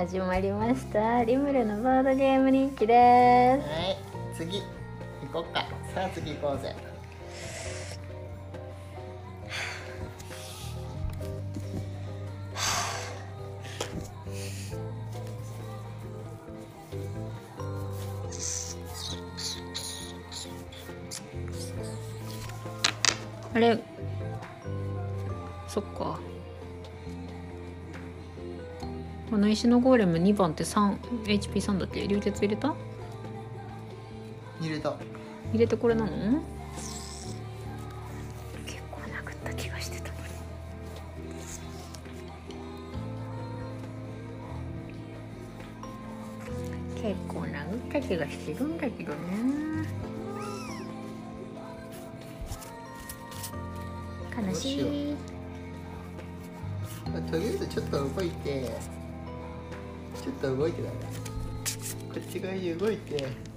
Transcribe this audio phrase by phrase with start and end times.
[0.00, 1.22] 始まりました。
[1.24, 3.68] リムルのボードゲーム日記です。
[3.68, 3.98] はい
[4.34, 4.64] 次行
[5.30, 5.66] こっか。
[5.94, 6.74] さあ次行こうぜ。
[23.54, 23.78] あれ
[29.60, 32.08] 石のゴーレム2番って 3HP3 だっけ？
[32.08, 32.74] 流血入れた？
[34.58, 34.96] 入れた。
[35.52, 36.10] 入れてこれなの？
[62.80, 63.49] どいて。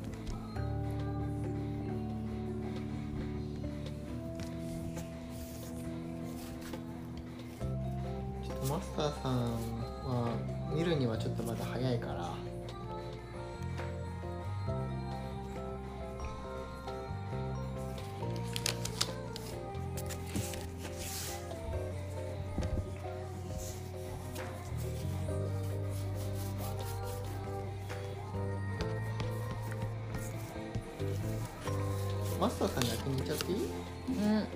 [32.44, 33.58] マスターさんに先に行っちゃっていい？
[33.58, 34.48] うん。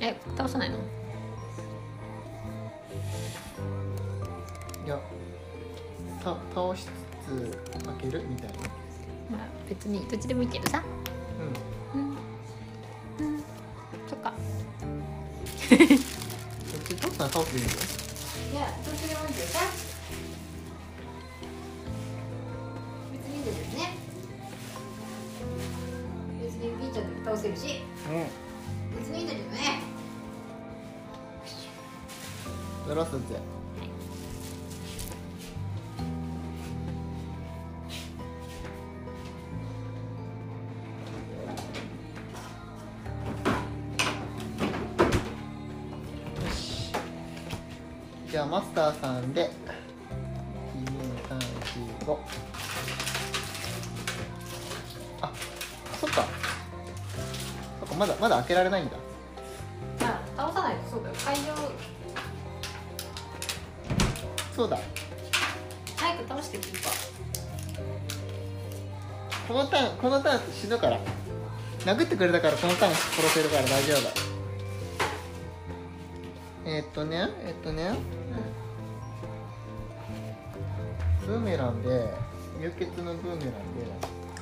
[0.00, 0.76] え倒さないの？
[4.86, 4.98] いや
[6.24, 6.88] た倒しつ
[7.26, 8.54] つ開けるみたいな。
[9.30, 10.82] まあ別にどっちでもいいけどさ。
[11.94, 12.00] うん。
[12.00, 12.08] うん。
[12.10, 13.44] うん。
[14.08, 14.32] そっか。
[15.68, 17.70] どっちどっち倒すでいいよ
[18.52, 19.60] いやどっちでもいいけどさ
[27.38, 27.80] せるし、
[28.92, 29.54] うん、別にいいんだけどね。
[29.54, 29.60] よ
[31.46, 31.68] し。
[48.30, 49.50] じゃあマスターさんで
[50.74, 51.38] 1 2 3
[52.04, 52.18] 4 5
[58.20, 58.96] まだ開けられないんだ。
[58.96, 58.98] い
[60.02, 60.76] や倒さない。
[60.76, 61.14] とそうだよ。
[61.24, 61.54] 会場
[64.54, 64.78] そうだ。
[65.96, 66.90] 早く倒してくるか。
[69.46, 70.98] このターンこのターン死ぬから。
[71.84, 73.98] 殴ってくれたからこのターン殺せるから大丈夫
[76.66, 77.94] えー、っとねえーっとね。
[81.24, 82.12] ブーメランで
[82.60, 83.52] 流血のブーメランで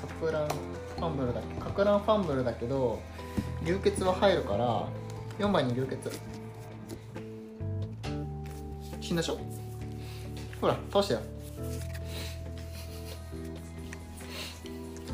[0.00, 1.60] カプランファンブルだっけ？
[1.60, 3.00] カクランファンブルだけど
[3.66, 4.86] 流血は入るから
[5.38, 6.10] 4番に流血。
[9.00, 9.38] 死んだでしょ
[10.60, 11.20] ほら倒したよ。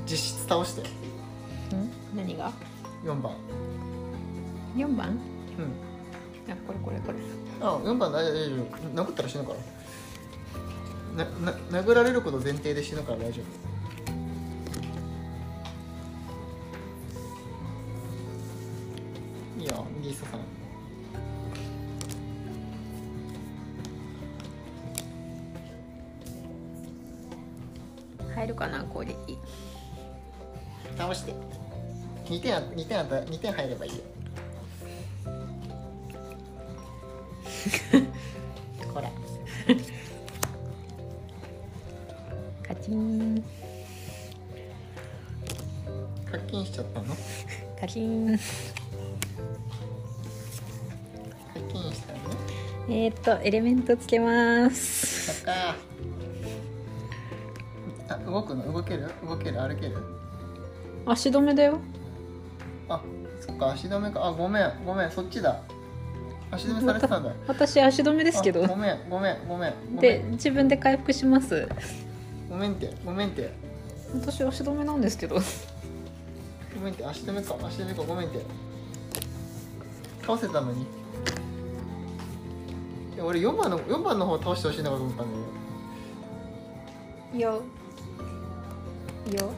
[0.07, 0.83] 実質倒して。
[1.73, 1.91] うん？
[2.17, 2.53] 何が
[3.05, 3.33] ？4番。
[4.77, 5.09] 4番？
[5.09, 6.53] うん。
[6.53, 7.19] あこれこれこれ。
[7.61, 8.31] あ4番大丈
[8.63, 9.03] 夫。
[9.03, 9.53] 殴ったら死ぬか
[11.17, 11.25] ら。
[11.25, 11.53] なな
[11.83, 13.45] 殴られること前提で死ぬから大丈夫
[20.03, 20.41] いいよリーサさん
[28.35, 29.39] 入るかな攻撃
[30.97, 31.35] 倒して。
[32.27, 33.99] 2点あ2点あった2点入ればいいよ。
[38.93, 39.11] ほら
[42.67, 43.45] カチン。
[46.31, 47.15] 課金しちゃったの？
[47.79, 48.39] 課金
[52.94, 55.42] えー、っとエレメントつけます。
[55.48, 55.74] あ
[58.27, 58.71] 動くの？
[58.71, 59.10] 動ける？
[59.27, 59.59] 動ける？
[59.62, 59.97] 歩ける？
[61.06, 61.78] 足止めだよ。
[62.91, 63.03] あ
[63.41, 63.71] そっか。
[63.71, 64.27] 足止めか。
[64.27, 64.72] あごめん。
[64.84, 65.10] ごめん。
[65.10, 65.62] そっちだ。
[66.50, 67.33] 足止めされてたんだ。
[67.47, 68.62] 私足止めですけど。
[68.62, 68.98] あごめん。
[69.09, 69.38] ごめん。
[69.48, 69.97] ごめん。
[69.97, 70.33] でん。
[70.33, 71.66] 自分で回復します。
[72.50, 72.95] ごめんって。
[73.06, 73.54] ごめんって。
[74.12, 75.36] 私足止めなんですけど。
[75.36, 77.06] ごめんって。
[77.06, 77.56] 足止めか。
[77.66, 78.03] 足止めか。
[78.03, 78.38] ごめんって。
[80.21, 80.86] 倒せたのに
[83.24, 85.39] 俺4番の4番の方倒してほしいのかと思ったんだ
[87.33, 87.63] けどよ。
[89.39, 89.53] よ。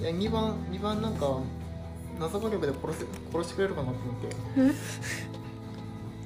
[0.00, 1.38] いや2番2番なんか
[2.18, 4.14] 謎火力で殺せ殺してくれるかなと思っ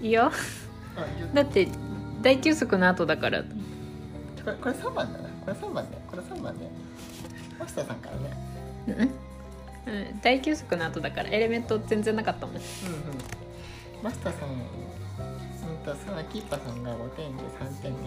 [0.01, 0.07] て。
[0.07, 1.69] いだって
[2.23, 3.43] 大休息の後だから。
[3.43, 3.47] こ
[4.47, 5.29] れこれ3番だな。
[5.29, 6.71] これ3番ねこれ3番ね
[7.59, 8.37] マスターさんからね。
[9.87, 11.29] うん、うん、大休息の後だから。
[11.29, 12.57] エレメント全然なかったもん。
[12.57, 12.65] うんうん。
[14.03, 14.49] マスターさん
[15.85, 17.49] とそのキーパーさんが5点で3
[17.83, 17.99] 点で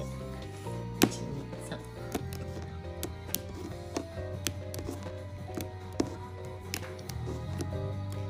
[1.01, 1.77] 123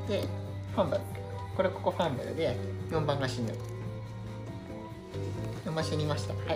[0.07, 0.27] で
[0.75, 1.01] ファンブル
[1.55, 2.57] これここファンブルで
[2.89, 3.53] 4番が死ぬ。
[5.65, 6.33] 4番死にました。
[6.33, 6.47] はい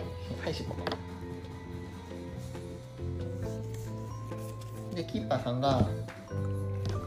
[0.42, 0.76] はい死亡
[4.96, 5.88] でキーパーさんが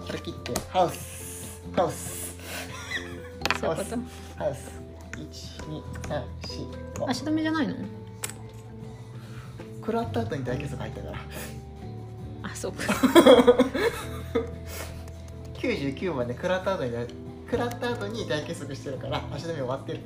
[0.06, 1.60] これ切ってハウス。
[1.74, 2.36] ハウス。
[3.60, 3.96] そういうこと。
[4.44, 4.89] ハウス
[5.20, 7.74] 12345足止めじゃないの？
[9.80, 11.18] 食らった後に大結束入ったから。
[12.42, 12.72] あそう。
[12.72, 12.82] か
[15.54, 17.06] 99番で食らった後に大
[17.50, 20.00] 食らった後に大結束してるから足止め終わってる。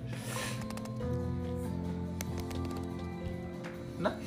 [4.00, 4.16] な？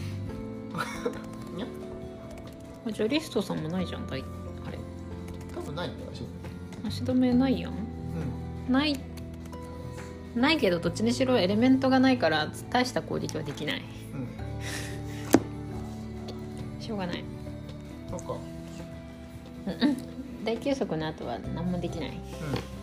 [2.93, 4.21] じゃあリストさんもないじゃん大
[4.65, 4.77] あれ。
[5.53, 6.23] 多分ないんだよ足。
[6.87, 7.73] 足止めないやん。
[7.73, 8.71] うん。
[8.71, 8.97] ない
[10.37, 13.81] ないけどどっちにしろエレメントがないから大した攻撃はできない。
[14.13, 14.17] う
[16.79, 16.81] ん。
[16.81, 17.23] しょうがない。
[18.09, 18.37] そうか。
[19.67, 19.97] うんうん。
[20.45, 22.09] 大休息の後は何もできない。
[22.09, 22.76] うん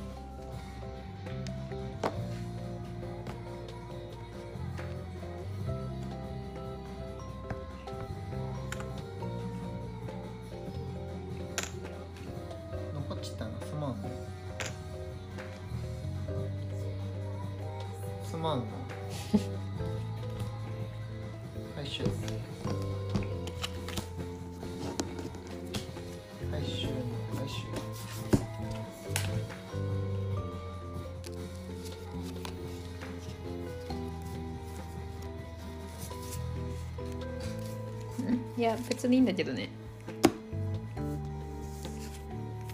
[39.04, 39.68] それでいいんだけどね。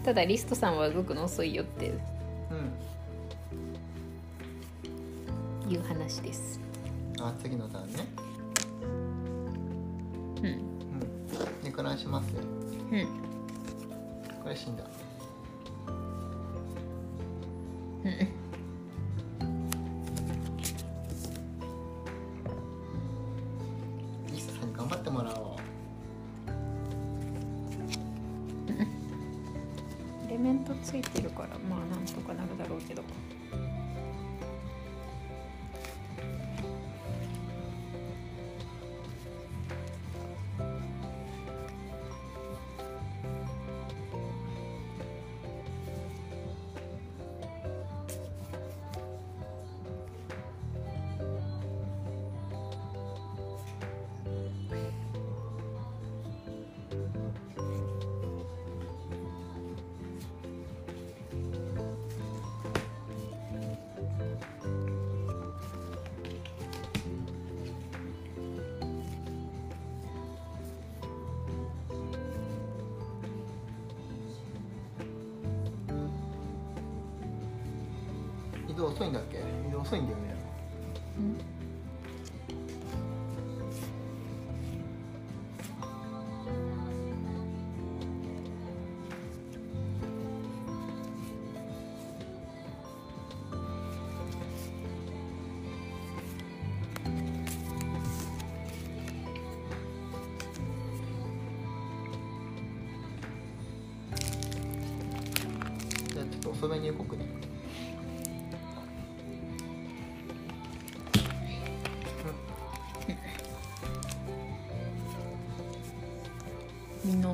[0.01, 1.91] ただリストさんは動くの遅いよって。
[78.81, 79.37] 移動遅いんだっけ？
[79.67, 80.30] 移動遅いんだよね。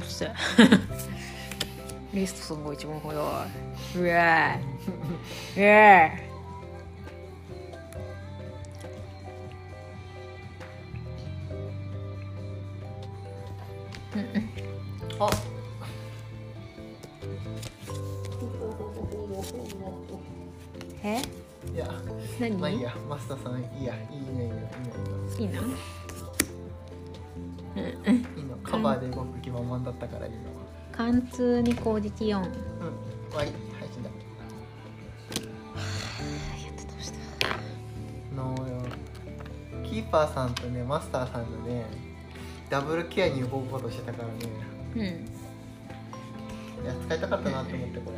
[0.07, 1.13] みんな遅い
[2.13, 6.11] リストさんが一番早いうわーうわー
[14.15, 14.27] うんうん
[15.19, 15.29] あ
[21.03, 21.21] え？
[21.73, 21.87] いや。
[22.39, 22.57] 何？
[22.57, 22.95] まあいいや。
[23.07, 23.93] マスターさんいいや。
[23.93, 24.51] いいね。
[25.37, 25.47] いいね。
[25.47, 25.61] いいねいいな
[31.37, 32.43] 通に攻撃4うん。
[32.43, 32.51] 終わ
[33.35, 33.37] り。
[33.37, 33.51] はい
[33.93, 34.15] 死んだや
[36.71, 38.35] ってどうした？
[38.35, 38.55] の
[39.87, 41.85] キーパーさんとねマスターさんのね
[42.71, 44.33] ダブルケアに動くことしてたからね。
[44.95, 45.01] うん。
[45.03, 45.05] い
[46.87, 48.17] や使いたかったなって思ってこれ。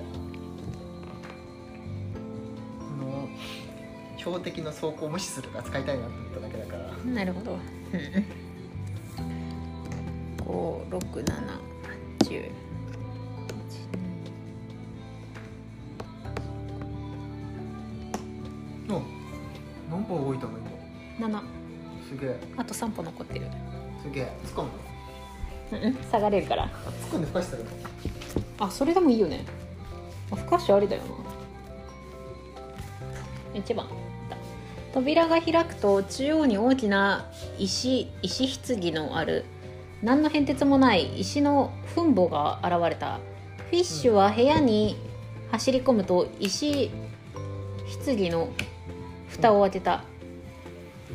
[2.80, 3.28] あの
[4.18, 6.96] 標的の走行を無視するから使いたいなって思っただけだから。
[7.04, 7.52] なるほど。
[7.52, 7.60] うん。
[7.60, 8.26] うん
[10.50, 11.79] 56710
[20.10, 20.51] 歩動いたの
[21.20, 21.28] 今。
[21.28, 21.42] 7
[22.10, 22.39] すげえ。
[22.58, 23.46] あと3歩残ってる。
[24.04, 24.32] すげえ。
[24.44, 24.70] 突っ込む
[25.80, 25.88] の？
[25.88, 26.63] うん下がれるから。
[26.63, 27.66] あ突っ込んで深しする
[28.60, 29.46] あそれでもいいよね。
[30.32, 31.04] あふかしありだよ
[33.54, 33.62] な。
[33.62, 33.88] 1番。
[34.94, 39.46] 扉が開くと中央に大きな石石棺のある
[40.01, 43.20] 何の変哲もない石の墳墓が現れた。
[43.70, 44.98] フィッシュは部屋に
[45.51, 46.89] 走り込むと石
[48.04, 48.50] 棺の
[49.39, 50.03] 蓋を開けた。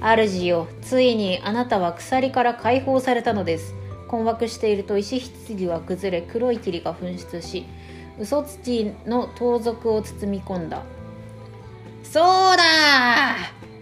[0.00, 3.74] 主よついにあなたは鎖から解放されたのです。
[4.08, 7.66] 困惑していると石棺は崩れ黒い霧が噴出し
[8.18, 10.82] 嘘つきの盗賊を包み込んだ。
[12.02, 12.62] そうだ！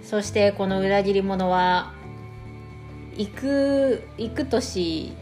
[0.03, 1.93] そしてこの裏切り者は
[3.17, 5.13] 幾幾年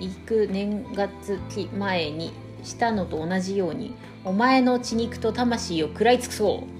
[0.00, 2.32] 幾年月期前に
[2.62, 3.94] したのと同じように
[4.24, 6.75] お前の血肉と魂を食らい尽くそう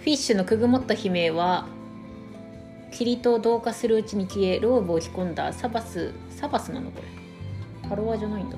[0.00, 1.66] フィッシュのくぐもった悲鳴は
[2.90, 7.88] 霧と同化するうちに消えローブを着込んだサバスサバスなのこれ。
[7.88, 8.56] ハロワじゃないんだ。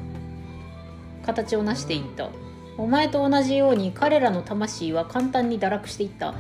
[1.27, 2.31] 形を成していった。
[2.79, 6.35] お前と同じように彼らの魂は簡単に堕落していった。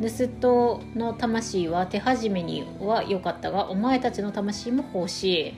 [0.00, 5.54] 盗人の魂は手始めには良かったがお前たちの魂も欲しい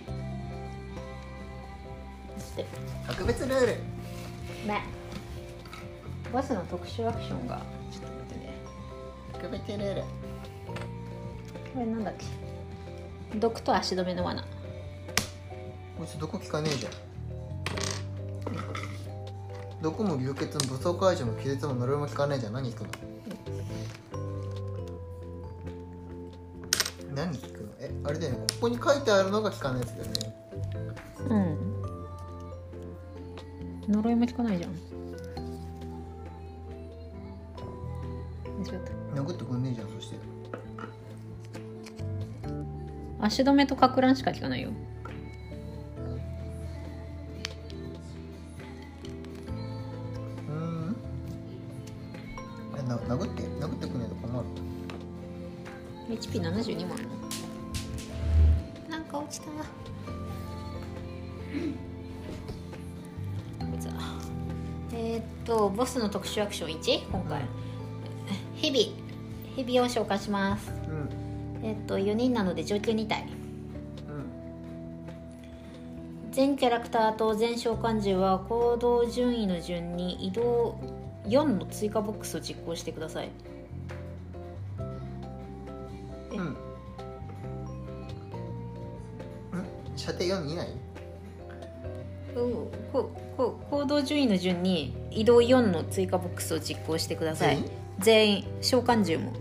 [3.07, 3.67] 特別ルール。
[4.67, 4.83] ね。
[6.31, 7.63] ボスの特殊アクションが
[9.43, 10.07] 特別ルールこ
[11.81, 13.39] れなんだっけ？
[13.39, 14.43] 毒と足止めの罠。
[14.43, 16.93] こいつどこ聞かねえじゃん。
[19.83, 22.53] どこも流血の武装解除も気絶も呪いも聞かねえじゃん。
[22.53, 22.91] 何聞くの？
[27.17, 27.73] 何聞くの？
[27.81, 28.39] えあれだよね。
[28.39, 30.37] ここに書いてあるのが聞かないやつだよね。
[33.89, 33.93] うん。
[33.93, 34.71] 呪いも聞かないじゃん
[39.15, 40.17] 殴ってくんねえじゃんそして。
[43.21, 44.71] 足止めとかく乱しか聞かないよ。
[50.49, 50.97] うーん。
[52.79, 54.47] えな殴って殴ってくんねえと困る。
[56.17, 57.11] HP72 もあるの
[58.91, 59.05] なん。
[59.05, 59.53] か落ちたこ
[63.75, 63.93] いつだ
[64.93, 67.41] えーっとボスの特殊アクション1今回。
[67.41, 67.51] ヘビ
[69.57, 70.71] ヘビを召喚します。
[70.89, 71.09] うん。
[71.65, 73.27] えーっと4人なので上級2体。
[74.09, 76.33] うん。
[76.33, 80.77] 全キャラクターと全召喚獣は行動順位の順に移動
[81.27, 83.29] 4の追加ボックスを実行してください。
[86.33, 86.37] え。
[86.37, 86.45] うん？
[86.45, 86.57] ん
[89.97, 90.69] 射程4以内
[92.35, 92.53] うん
[92.93, 97.59] ここ行動順位の順に移動4の追加ボックスを実行してください。
[97.99, 98.45] 全員。
[98.63, 99.37] 召喚獣も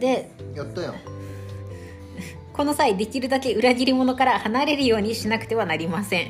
[0.00, 0.94] でやったやん。
[2.52, 6.26] この際できるだけ裏切り者から離れるようにしなくてはなりません。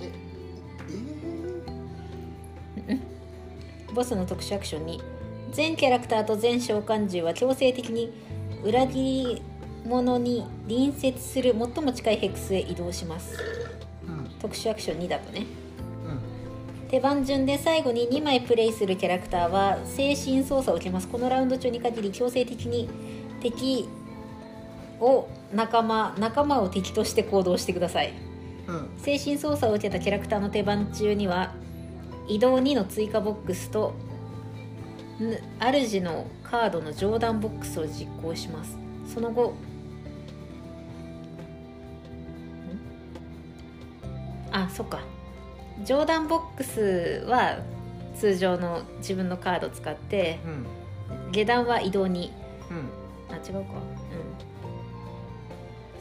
[0.00, 0.12] え
[2.88, 2.98] え
[3.94, 5.02] ボスの特殊アクションに
[5.50, 8.12] 全キャラクターと全召喚獣は強制的に
[8.62, 9.42] 裏切り
[9.86, 13.36] 者に隣接する最も近いヘクスへ移動します。
[14.06, 14.30] ー、うん。
[14.40, 15.46] 特殊アクション2だとね。
[15.62, 15.67] うん
[16.90, 21.08] 手番順で最後に2枚プレイするキャラクターは精神操作を受けます。
[21.08, 22.88] このラウンド中に限り強制的に
[23.40, 23.86] 敵
[24.98, 28.14] を仲間仲間を敵として行動してください。
[28.66, 28.88] うん。
[28.96, 31.52] 精神操作を受けたキャラクターの手番中には
[32.26, 33.92] 移動2の追加ボックスと
[35.20, 38.78] ぬ主のカードの上段ボックスを実行します。
[39.12, 39.54] その後ん？
[44.52, 45.00] あそっか
[45.84, 47.58] 上段ボックスは
[48.16, 51.32] 通常の自分のカードを使ってうん。
[51.32, 52.32] 下段は移動に。
[52.70, 53.34] うん。
[53.34, 53.60] あ違うか。
[53.60, 53.62] う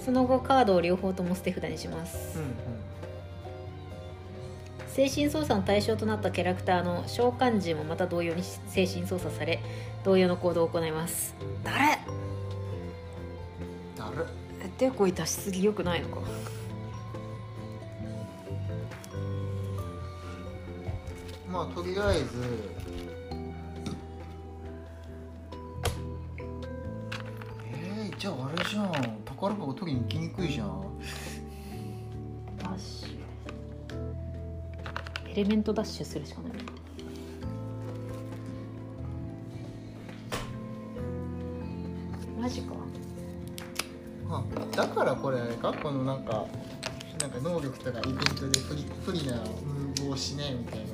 [0.02, 0.04] ん。
[0.04, 2.40] その後カードを両方とも捨て札にします。
[2.40, 2.78] うん
[4.98, 9.60] 精神操作の対象となったキャラクターの召喚獣もまた同様に精神操作され
[10.04, 11.36] 同様の行動を行います。
[11.64, 12.00] 誰？
[14.00, 14.26] あれ
[14.80, 16.22] デコイ出しすぎよくないのか
[21.58, 22.26] まあとりあえず。
[27.66, 28.92] えー、じゃああれじゃん。
[29.26, 30.84] 宝箱取りに行きにくいじゃん。
[32.60, 33.18] ダッシュ。
[35.32, 36.52] エレメントダッシュするしかない。
[36.52, 36.58] か。
[45.04, 45.74] らこれか？
[45.74, 46.46] このなんか
[47.20, 50.86] なんか能力とかイベントで不利不利なムーブをしないみたい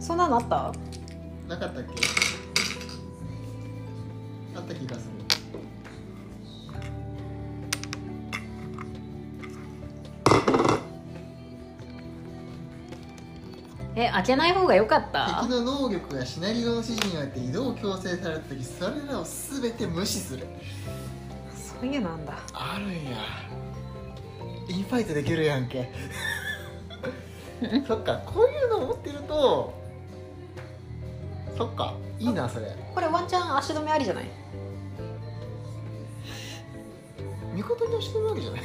[0.00, 0.72] そんなのあった？
[1.48, 1.90] ななかったっけ？
[4.56, 5.10] あった気がする。
[13.96, 15.40] え開けない方が良かった？
[15.42, 20.46] 敵の能力がシナリオの指示によって移動を強制された時それらを全て無視する。
[21.54, 22.34] そういうのなんだ。
[22.52, 23.16] あるんや。
[24.68, 25.90] インファイトできるやんけ。
[27.86, 29.74] そっかこういうのを持ってると
[31.60, 31.92] そっか。
[32.18, 32.74] いいなそれ。
[32.94, 34.24] これワンチャン足止めありじゃない？
[37.54, 38.60] 味方にしてるわけじゃない？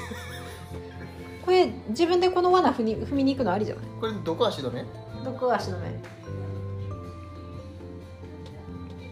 [1.43, 3.85] これ自分でこの罠踏み踏みに行くのありじゃない？
[3.99, 4.85] これどこ足止め？
[5.25, 5.89] どこ足止め？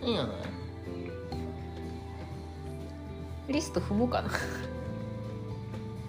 [0.01, 0.29] いいんやな
[3.49, 3.51] い？
[3.51, 4.29] リスト踏もうかな？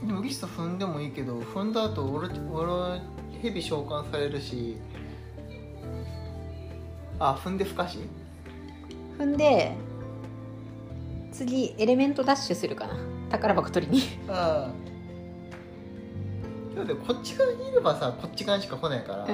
[0.07, 3.00] でもリスト踏んでもいいけど踏んだ後俺俺
[3.43, 4.76] ヘビ召喚されるし
[7.18, 7.99] あ踏んで不可視
[9.18, 9.73] 踏んで
[11.33, 12.94] 次エレメントダッシュするかな。
[13.30, 14.02] 宝箱取りに。
[14.28, 14.73] ああ
[16.76, 19.33] だってこっち側にいればさこっち側にしか来ないから、うん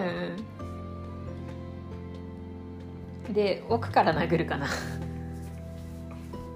[3.26, 3.32] うん。
[3.32, 4.66] で奥から殴るかな。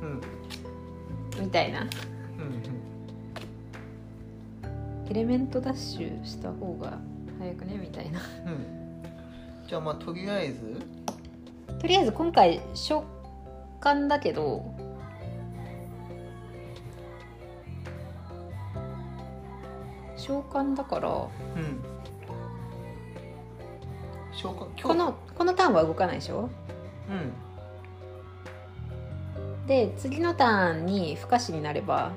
[0.02, 0.20] うん。
[1.44, 1.82] みたいな。
[1.82, 1.90] うん
[5.06, 6.98] エレメントダッシュした方が
[7.38, 7.76] 早くね？
[7.80, 8.20] みたいな。
[8.46, 8.58] うんうん。
[9.68, 10.80] じゃあまあとりあえず
[11.84, 13.04] とりあえず今回召
[13.78, 14.64] 喚だけど
[20.16, 21.28] 召喚だからうん。
[24.82, 26.48] このこのターンは動かないでしょ？
[27.10, 27.12] う
[29.62, 29.66] ん。
[29.66, 32.12] で次のターンに不可視になれば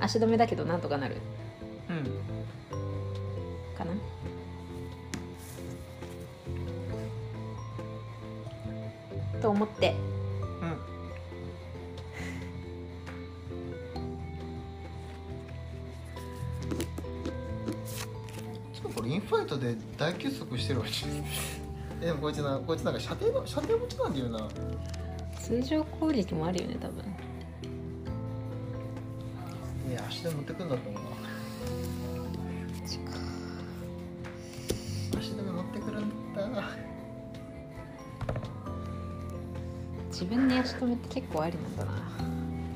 [0.00, 1.18] 足止めだけどなんとかなる
[9.52, 9.94] 思って。
[10.62, 10.76] うん。
[18.74, 20.92] ちょっとこれインファイトで大結束してるわけ
[22.00, 24.48] えでもこいつなこいつなんか射程の射程持ちなんだよな。
[25.40, 27.04] 通常攻撃もあるよね多分。
[29.90, 30.91] いや足で持ってくんだと思
[40.62, 41.92] 足止めって結構ありなんだな。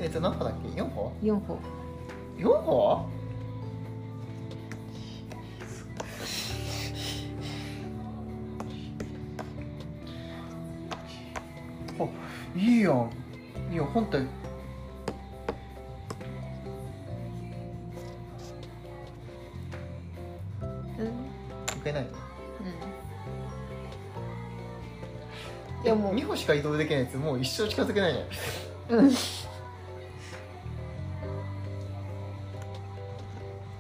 [0.01, 1.59] えっと何歩だっけ？4歩4歩
[2.37, 3.07] ?4 歩あ
[12.59, 13.11] いいやん。
[13.71, 14.27] いいや本体
[26.47, 29.11] しか移動できないやつもう一生近づけないじゃんうん。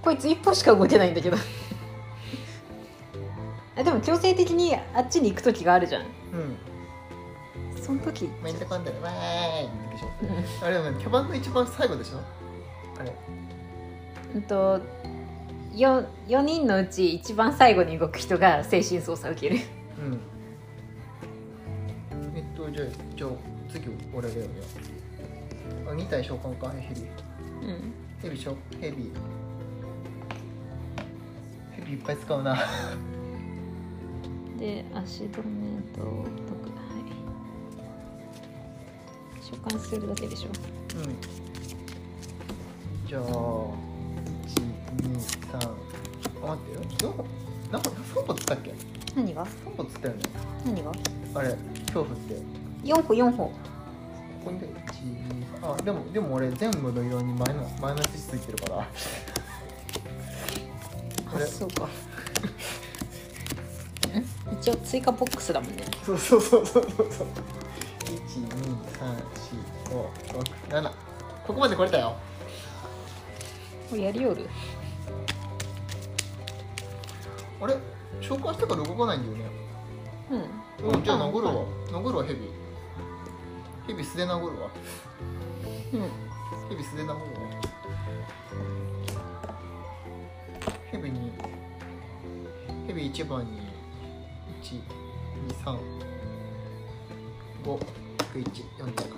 [0.02, 1.36] こいつ一歩しか動けないんだけど。
[3.76, 6.02] あでも強制的にあっちに行く時があるじゃん。
[6.02, 6.10] うん。
[7.80, 8.28] その時。
[8.42, 9.66] めんどかんだらわーい。
[9.66, 10.08] ってでしょ。
[10.22, 10.66] うん。
[10.66, 12.20] あれでもね巨番の一番最後でしょ？
[12.98, 13.12] あれ。
[14.34, 14.80] うんと
[15.72, 19.60] 4, 4人のうち一番最後に動く人が精神操作受ける。
[20.00, 20.20] うん
[24.36, 24.54] 次俺だよね
[25.86, 27.02] あ2体召喚かヘビ。
[27.66, 29.12] うんヘビしょヘビ。
[31.72, 32.56] ヘビいっぱい使うな。
[34.58, 35.30] で足止め
[35.94, 36.24] と毒は
[36.98, 37.00] い。
[39.42, 40.48] 召喚するだけでしょ。
[40.98, 41.04] うん。
[43.08, 43.70] じゃあ123
[45.54, 45.58] あ
[46.42, 46.72] 待って
[47.06, 47.24] よ4歩
[47.70, 48.74] 何歩3歩つったっけ？
[49.14, 50.22] 何が ?3 歩つったよね。
[50.64, 50.90] 何が？
[51.34, 51.54] あれ
[51.86, 52.40] 恐怖って。
[52.84, 53.52] 4歩4歩
[54.46, 58.88] ここにで1あでもでも俺全部の色にマイナマイナスついてるから
[61.32, 61.88] これあそうか
[64.60, 67.26] 一応追加ボックスだもんねそうそうそうそうそうそう
[70.70, 70.92] 1234567
[71.44, 72.14] ここまで来れたよ
[73.90, 74.48] これやりよる
[77.60, 77.74] あれ
[78.20, 79.44] 召喚してから動かないんだよね
[80.30, 82.55] うんうんじゃあ殴るわ殴るわヘビ
[83.86, 84.70] ヘビ素で殴るわ。
[85.92, 86.00] うん。
[86.68, 87.20] ヘビ素で殴るわ。
[90.90, 91.32] ヘビに
[92.86, 93.60] ヘビ1番に
[94.62, 95.78] 123
[97.64, 97.78] 5
[98.34, 98.44] 1
[98.78, 99.16] 4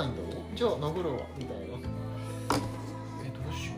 [0.00, 1.64] でじゃあ殴るわみたいな。
[3.24, 3.74] えどうしよ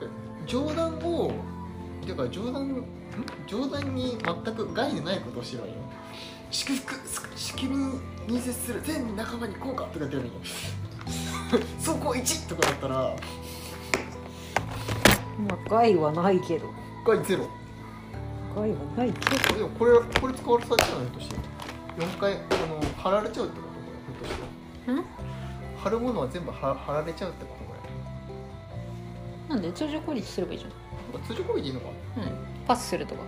[0.00, 0.04] う。
[0.04, 0.08] え
[0.46, 1.32] 冗談を
[2.04, 2.99] てか冗談ん
[3.46, 5.72] 冗談に全く害のないことをしろよ。
[6.50, 6.94] 祝福
[7.36, 8.80] 式にに接する。
[8.82, 10.30] 全仲間に効果とか言ってるのに
[11.78, 12.94] 走行1とかだったら。
[15.48, 16.68] まあ害はないけど。
[17.06, 17.48] 害ゼロ。
[18.54, 19.58] 害はないけど。
[19.58, 21.36] でもこれこれ使われされちゃうのとして。
[21.98, 24.44] 4回あの貼られちゃうってことこれひょっと
[24.84, 24.92] して。
[24.92, 25.04] ん？
[25.78, 27.72] 貼るものは全部貼貼られちゃうってことこ
[29.48, 30.70] れなんで通常攻撃すればいいじゃん
[31.12, 32.66] なんか通常攻撃でいいのかうん。
[32.66, 33.22] パスするとか。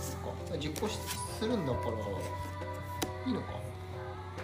[0.00, 0.58] そっか。
[0.58, 0.98] 実行し
[1.38, 3.46] するんだからいいのか？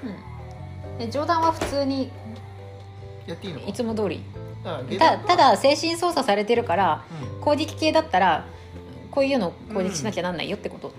[0.05, 0.99] うん。
[0.99, 2.11] で冗談は普通に
[3.27, 3.67] やっていいのか？
[3.67, 4.23] いつも通り。
[4.65, 7.41] あ下た段ただ精神操作されてるからうん。
[7.41, 8.47] 攻撃系だったら
[9.11, 10.93] こういうの攻撃しなきゃなんないよってこと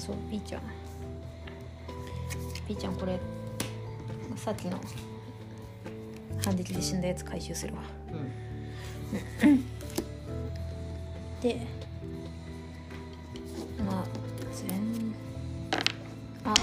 [0.00, 0.62] そう B ちゃん。
[2.66, 3.18] B ちゃんこれ
[4.36, 4.80] さっきの
[6.42, 7.82] 反撃で死んだやつ回収するわ。
[9.42, 9.64] うん。
[11.42, 11.66] で
[13.84, 14.04] まあ
[14.52, 15.14] 全
[16.44, 16.54] あ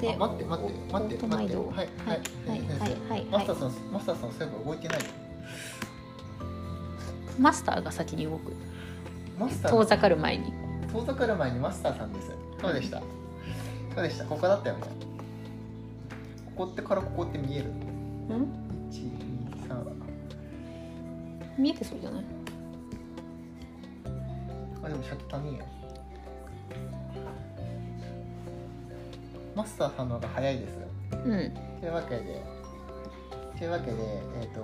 [0.00, 4.98] であ待って待ってお待って待ってはいはいはいはいはいはいマスターさんマスターさんそういえば動いてない。
[7.38, 8.52] マスターが先に動く。
[9.38, 9.72] マスター。
[9.72, 10.52] 遠ざかる前に
[10.92, 12.30] 遠ざかる前にマスターさんです。
[12.60, 13.00] そうでした？
[13.94, 14.24] そうでした？
[14.26, 14.82] ここだったよね。
[16.56, 17.70] ここってからここって見える？
[17.70, 18.46] うん
[18.90, 19.84] ？123
[21.58, 22.24] 見えてそうじゃない？
[24.84, 25.64] あでもシャッター見えよ
[29.54, 30.78] マスターさんの方が早いです。
[31.12, 31.52] うん。
[31.80, 32.42] というわけで
[33.58, 33.96] というわけで
[34.40, 34.60] えっ、と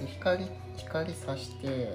[0.00, 0.48] で光
[0.86, 1.94] 光さして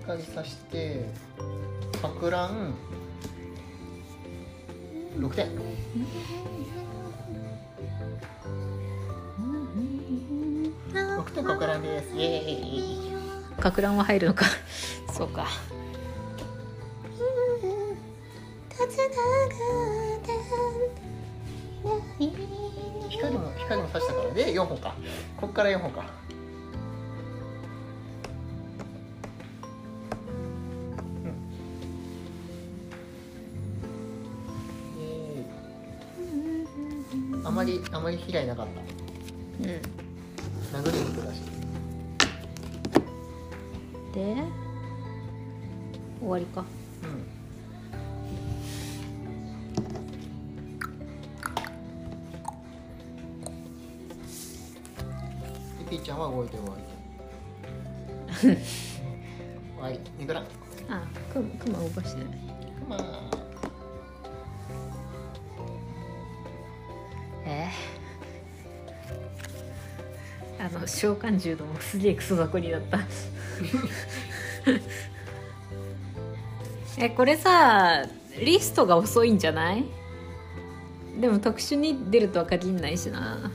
[0.00, 1.06] 光さして
[2.02, 2.74] かく乱
[5.16, 5.46] 6点。
[10.92, 12.16] 6点かく乱です。
[12.16, 13.60] イエーイ。
[13.60, 14.46] かく乱は入るのか。
[15.12, 15.46] そうか
[23.10, 24.94] 光も光もさしたからで4本か。
[25.36, 26.04] こっから4本か。
[37.34, 37.46] うん。
[37.46, 38.80] あまりあまり被害なかった。
[38.80, 39.80] うん。
[40.84, 41.40] 殴り肉だし。
[44.14, 44.36] で
[46.20, 46.64] 終わりか
[56.20, 56.82] は動いて終わり
[58.40, 58.50] 終
[59.80, 60.44] わりニグラ
[60.88, 61.02] あ
[61.32, 62.22] クマクマ動かして。
[62.22, 62.38] ない
[62.88, 63.00] まあ
[67.46, 67.68] え？
[70.58, 72.98] ー、あの召喚獣のすげえクソ雑魚になった。
[76.98, 78.04] えこれさ
[78.38, 79.84] リストが遅いんじゃない？
[81.20, 83.50] でも特殊に出るとは限んないしな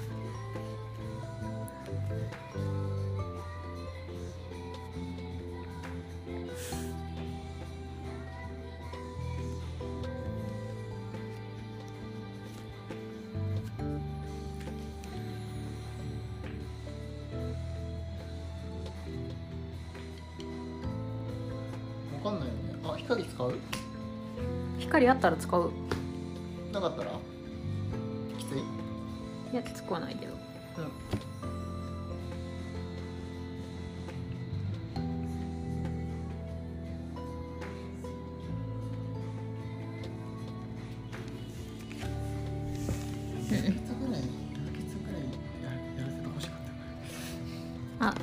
[48.00, 48.14] あ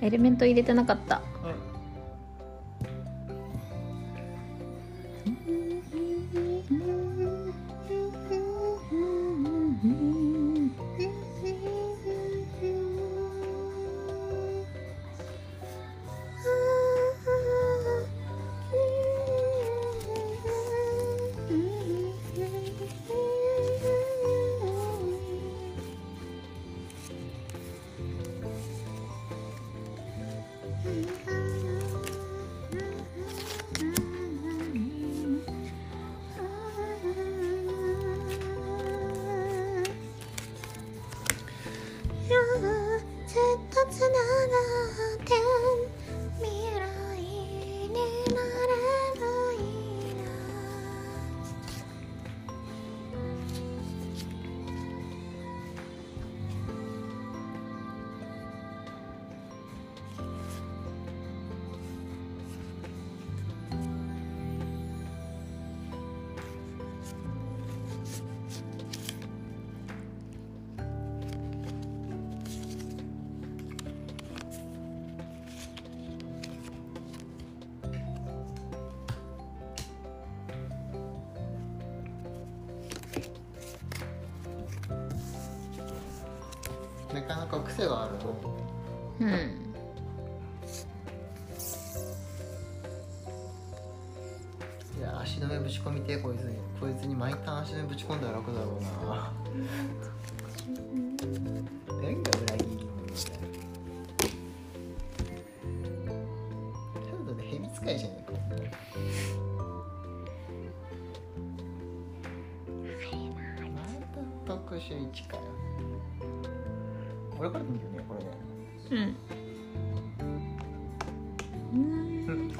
[0.00, 1.22] エレメント入れてなかった。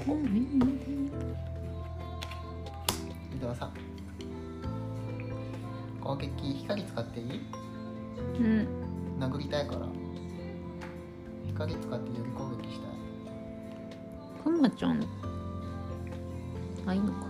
[0.07, 0.13] うん。
[0.13, 0.23] うん
[0.61, 0.73] ここ
[3.35, 3.73] 伊藤さん
[6.01, 7.41] 攻撃光使っていい？
[8.39, 8.69] うん。
[9.21, 9.87] 殴りたいから
[11.49, 12.91] 光使ってより攻撃したい。
[14.45, 15.05] くまちゃん
[16.87, 17.27] あいいのか。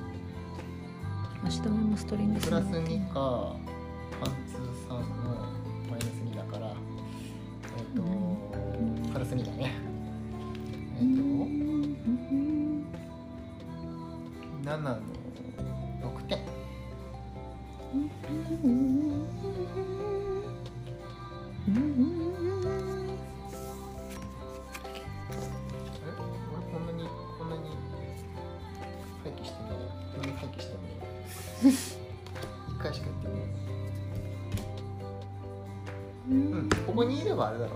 [1.45, 3.55] 足止めもストリングスプラス2か
[37.51, 37.76] こ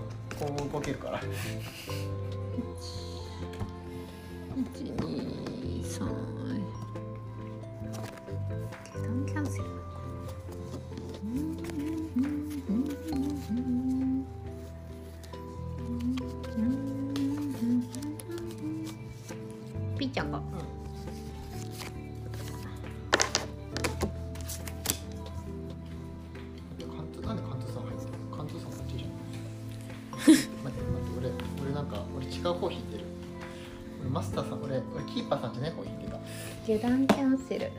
[36.71, 37.69] 油断キャンセル。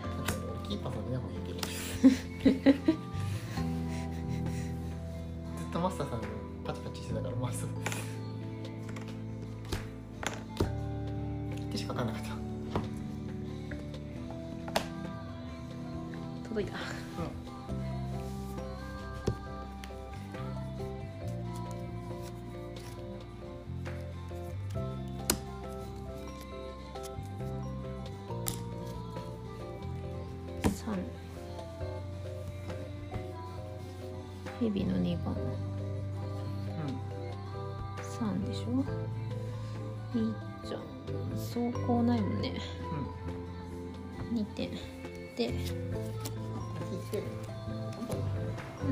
[0.68, 1.61] キーパーさんでもいいけど。
[34.62, 35.42] ヘビの二番うん
[38.04, 38.84] 三でしょ？
[40.16, 40.82] いいじゃん。
[41.36, 42.52] 走行ないもんね。
[44.30, 44.38] うん。
[44.38, 44.70] 2点
[45.36, 45.48] で。
[45.48, 45.50] う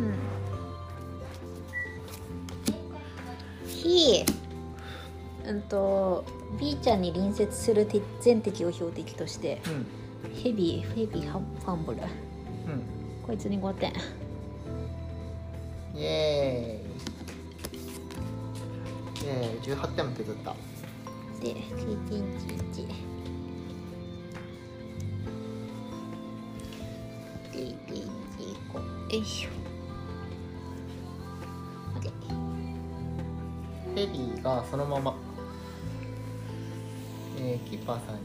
[0.01, 0.15] ん。
[3.69, 4.25] ひ
[5.47, 6.25] うんと
[6.59, 9.63] B ちゃんに隣接する敵全敵を標的として。
[10.25, 10.35] うん。
[10.35, 12.07] ヘビヘビハファンブルうん。
[13.25, 13.93] こいつに5点
[19.75, 20.55] 18点も削った。
[21.41, 21.61] で経
[22.11, 22.89] 験値1
[27.53, 28.75] 経験値5
[29.15, 29.51] よいしょ。
[33.95, 35.15] ヘビーがそのまま、
[37.39, 38.21] えーキーパーさんに、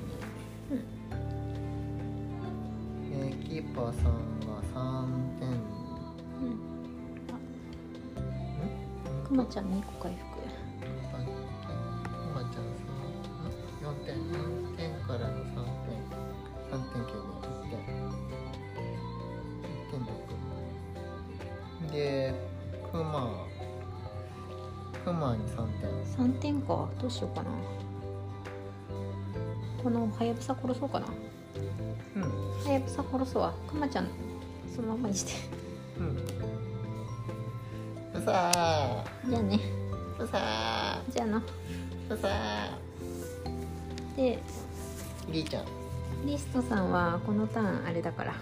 [3.12, 5.08] えーキーパーさんが3
[5.40, 5.50] 点。
[5.50, 6.66] うん。
[9.28, 10.25] くまちゃん2個回復
[27.06, 27.52] どうしようかな。
[29.84, 31.06] このはやぶさ殺そうかな。
[32.16, 32.24] うん。
[32.24, 33.54] はやぶさ殺すわ。
[33.68, 34.08] くまちゃん
[34.76, 35.34] そのままにして。
[36.00, 36.18] うん。
[38.20, 39.60] うさじゃあね。
[40.18, 41.44] ーうさじゃあのー
[42.10, 42.28] うさ
[44.18, 45.66] でーリーちゃん。
[46.26, 48.34] リストさんはこのターンあれだから。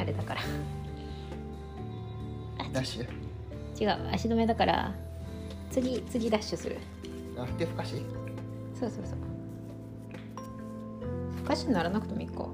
[0.00, 0.40] あれだから。
[2.72, 3.06] ダッシュ
[3.78, 4.08] 違う。
[4.14, 4.94] 足止めだから
[5.76, 6.78] 次次ダッシュする。
[7.36, 7.96] あでふかし
[8.72, 9.16] そうそうそう。
[11.36, 12.48] 不可視にならなくてもいいか。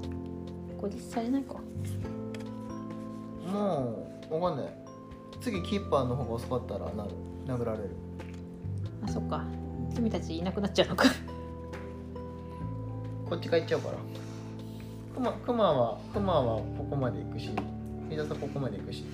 [0.77, 1.53] 攻撃されないか。
[3.47, 4.73] もうわかんない。
[5.39, 7.11] 次キーパーの方が遅かったらなる
[7.47, 7.91] 殴られる。
[9.05, 9.45] あそっか。
[9.95, 11.05] 君たちいなくなっちゃうのか。
[13.29, 13.97] こっちから行っちゃうから。
[15.15, 17.49] クマクマはクマはここまで行くし
[18.09, 19.05] 水田さんここまで行くし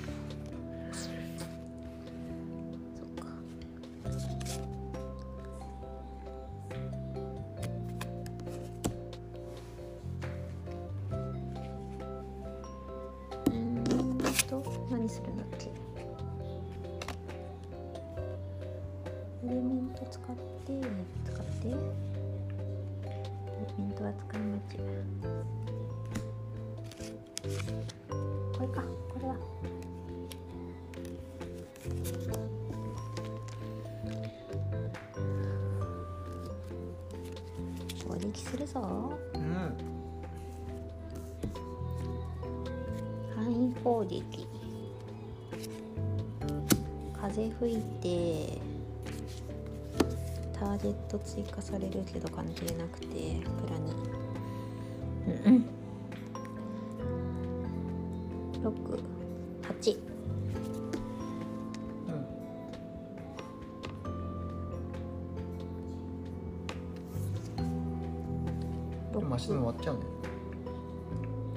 [69.47, 70.11] でも足でも終わっちゃうんだよ。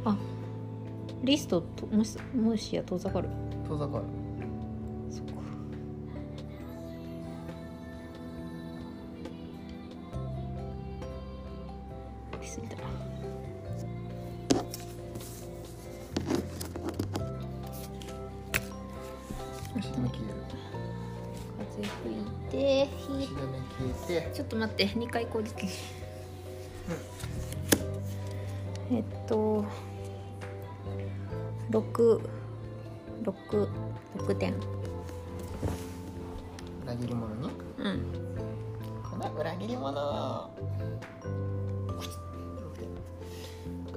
[0.04, 0.16] あ
[1.24, 3.28] リストともしもしや遠ざかる。
[3.68, 4.04] 遠ざかる。
[5.10, 5.32] そっか。
[12.40, 12.76] 来すぎた
[24.34, 26.01] ちょっと待って2回攻撃え
[31.92, 34.54] 666点。
[36.84, 37.48] 裏切り者に？
[37.78, 38.02] うん。
[39.08, 40.50] この裏切り者。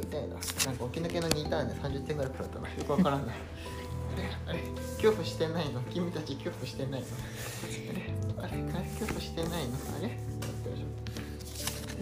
[0.02, 0.28] 痛いな。
[0.28, 0.46] なんか
[0.86, 2.68] 起き抜けの2ターンで30点ぐらい食らったな。
[2.68, 3.24] よくわからな。
[3.24, 3.28] い
[4.48, 4.60] あれ
[4.98, 5.82] 恐怖してないの？
[5.84, 7.08] 君たち恐怖してないの？
[8.44, 8.64] あれあれ
[9.00, 9.78] 恐怖してないの？
[9.98, 10.10] あれ？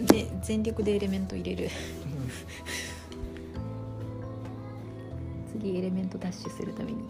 [0.06, 1.70] で全力でエレメント入れる。
[5.74, 7.04] エレメントダッシュするために。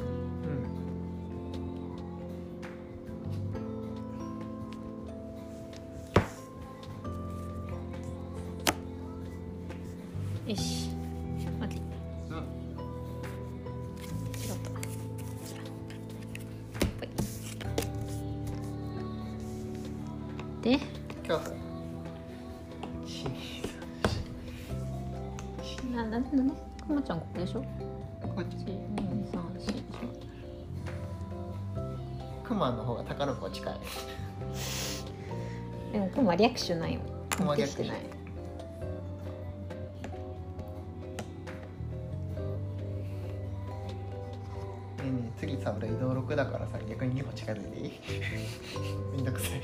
[36.36, 37.98] でもくま略手ないよクマ略手してない。
[37.98, 38.04] ね
[45.00, 47.92] えねえ次さ俺移動6だからさ逆に2歩近づいていい？
[49.16, 49.60] めんどくさい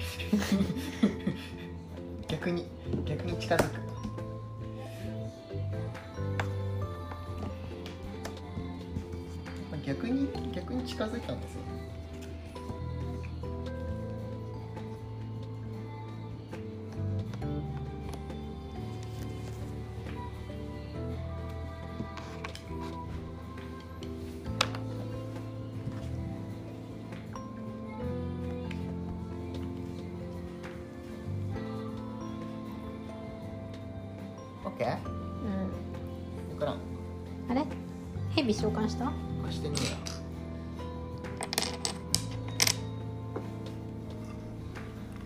[38.60, 39.10] 召喚した？
[39.42, 39.96] 貸してねえや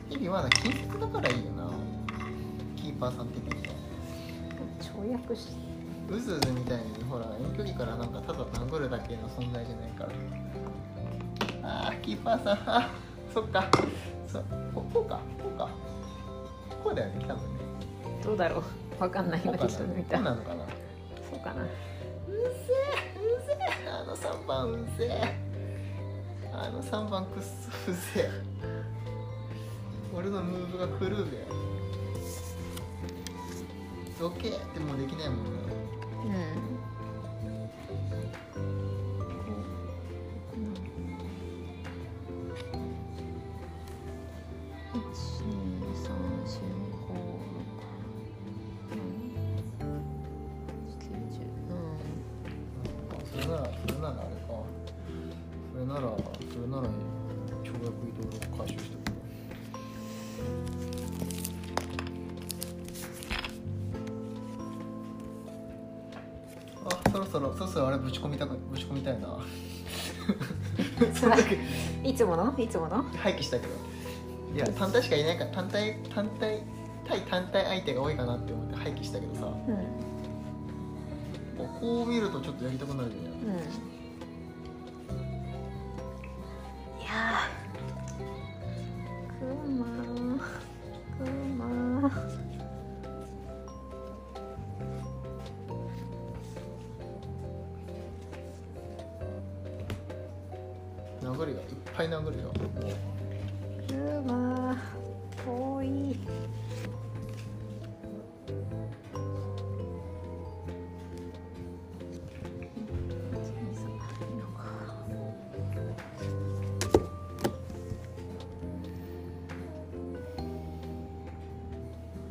[0.08, 1.68] 日々まだ金髪だからいいよな。
[2.76, 3.74] キーパーさん的には。
[4.80, 5.48] 跳躍し
[6.08, 10.10] うずうずみたいにほら遠距離からなんかただ殴るだけの存在じゃないから。
[11.88, 12.58] あーキーパーさん。
[12.70, 12.88] あ
[13.34, 13.68] そっか。
[14.28, 15.16] そうここうか。
[15.42, 15.68] こうか。
[16.84, 17.64] こうだよね多分ね。
[18.22, 18.62] どうだろ
[18.98, 19.02] う。
[19.02, 20.18] わかんない今適当に見た。
[20.18, 20.64] こうなのかな。
[21.28, 21.66] そうかな
[24.24, 25.38] 3番うぜえ
[26.52, 28.30] あの3番くっそうぜえ
[30.16, 31.44] 俺のムーブが狂うぜ。
[34.18, 35.50] どけってもうできないもんね。
[36.24, 36.73] うん。
[72.14, 72.54] いつもの？
[72.56, 73.02] いつもの？
[73.18, 73.72] 廃棄したけど。
[74.54, 76.62] いや単体しかいないから単体単体
[77.08, 79.46] 対単体相手が多いかなって思って廃棄したけどさ。
[79.46, 80.14] うん。
[81.80, 83.93] こう見るとちょっとやりたくなるよねうん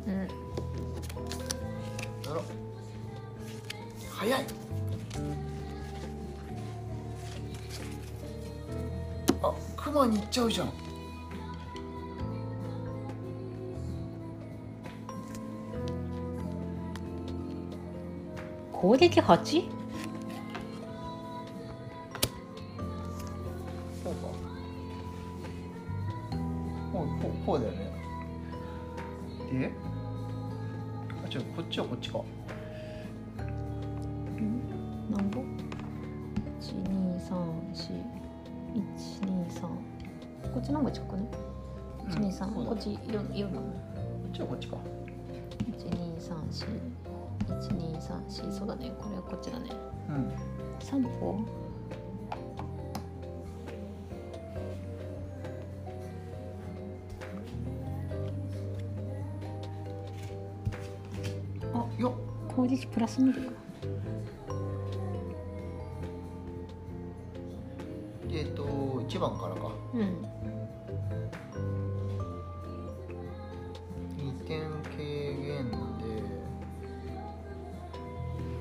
[0.06, 0.14] うん。
[0.20, 0.26] や
[2.34, 2.42] ろ。
[4.10, 4.44] 早い。
[9.42, 10.72] あクマに行っちゃうじゃん。
[18.72, 19.83] 攻撃 8?
[69.94, 70.00] うん。
[74.18, 75.74] 2点軽減で。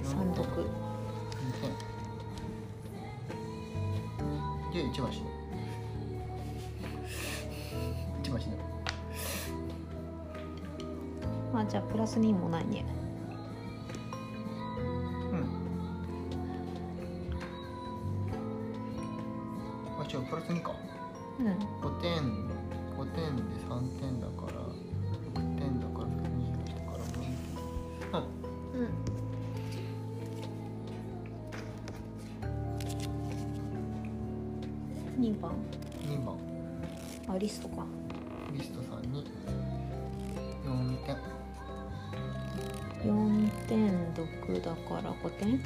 [0.04, 0.66] 3読2
[1.62, 1.72] 点
[4.74, 5.26] で1番死ぬ
[8.24, 8.58] 1番死ぬ
[11.56, 12.86] あじゃあプラス2もないね
[35.44, 35.52] 番。
[36.08, 36.36] 2番。
[37.36, 37.86] あリストか。
[38.52, 39.30] リストさんに。
[40.66, 41.18] 4点。
[43.04, 45.62] 4点読だから5点？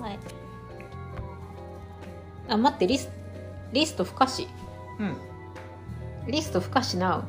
[0.00, 0.18] はい。
[2.48, 3.08] あ待ってリス
[3.72, 4.48] リスト不可視
[4.98, 5.06] うん、
[6.26, 7.24] うん、リスト不可視な。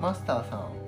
[0.00, 0.83] マスターさんうん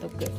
[0.00, 0.30] 4点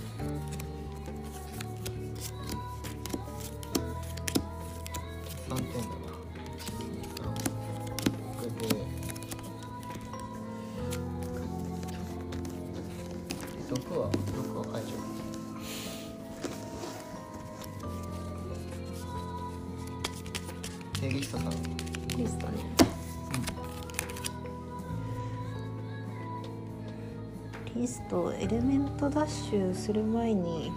[29.30, 30.72] シュする前に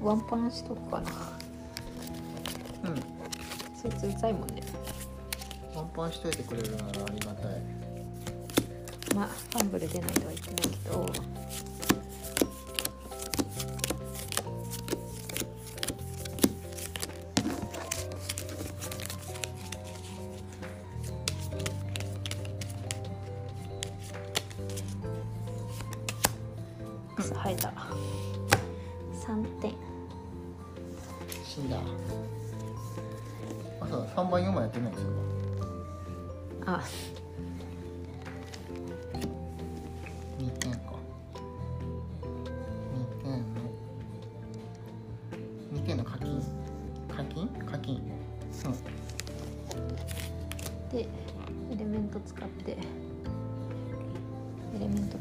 [0.00, 1.10] ワンパンしとくかな。
[2.84, 2.96] うん。
[3.76, 4.62] そいつうざいもんね
[5.74, 7.62] ワンパンしといてくれるならありがたい。
[9.14, 11.06] まあファンブル出ないとは言ってないけど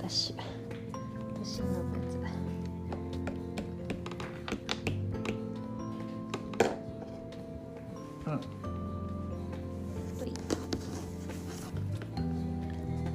[0.06, 0.38] レメントダッシュ
[1.44, 2.18] 私のブーツ
[8.28, 8.40] うん。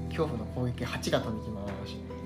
[0.09, 2.20] 恐怖の攻撃8が飛んできます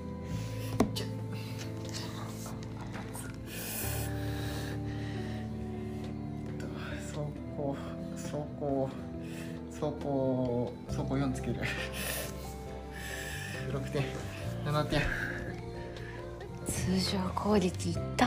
[17.55, 18.25] 常攻撃いった。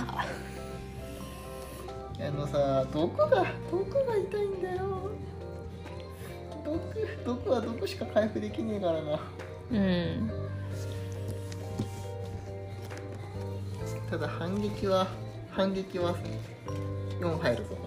[2.21, 5.11] あのさどこがどこが痛いんだよ。
[6.65, 6.81] 毒
[7.25, 9.21] 毒は毒しか回復できねえからな。
[9.71, 10.31] うん。
[14.11, 15.07] ただ反撃は
[15.51, 16.17] 反撃は
[17.21, 17.78] 4入るぞ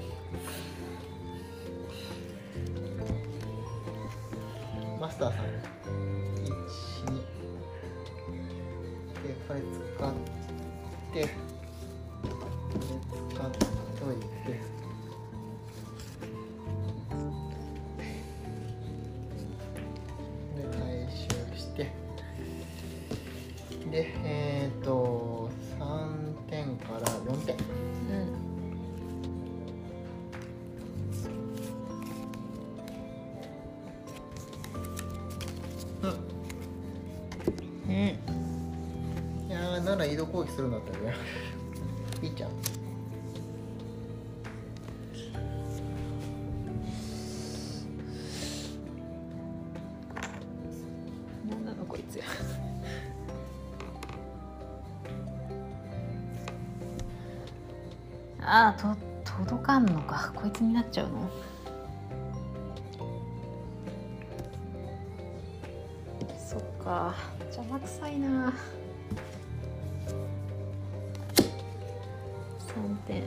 [73.02, 73.22] って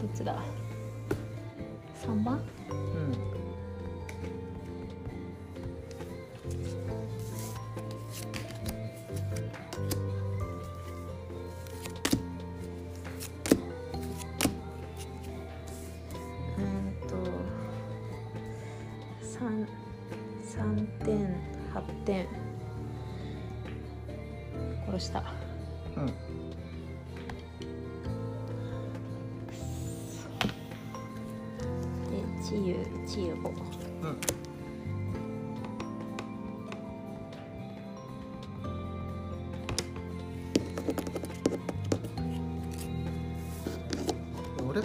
[0.00, 0.42] どっちだ
[2.02, 2.40] 3番？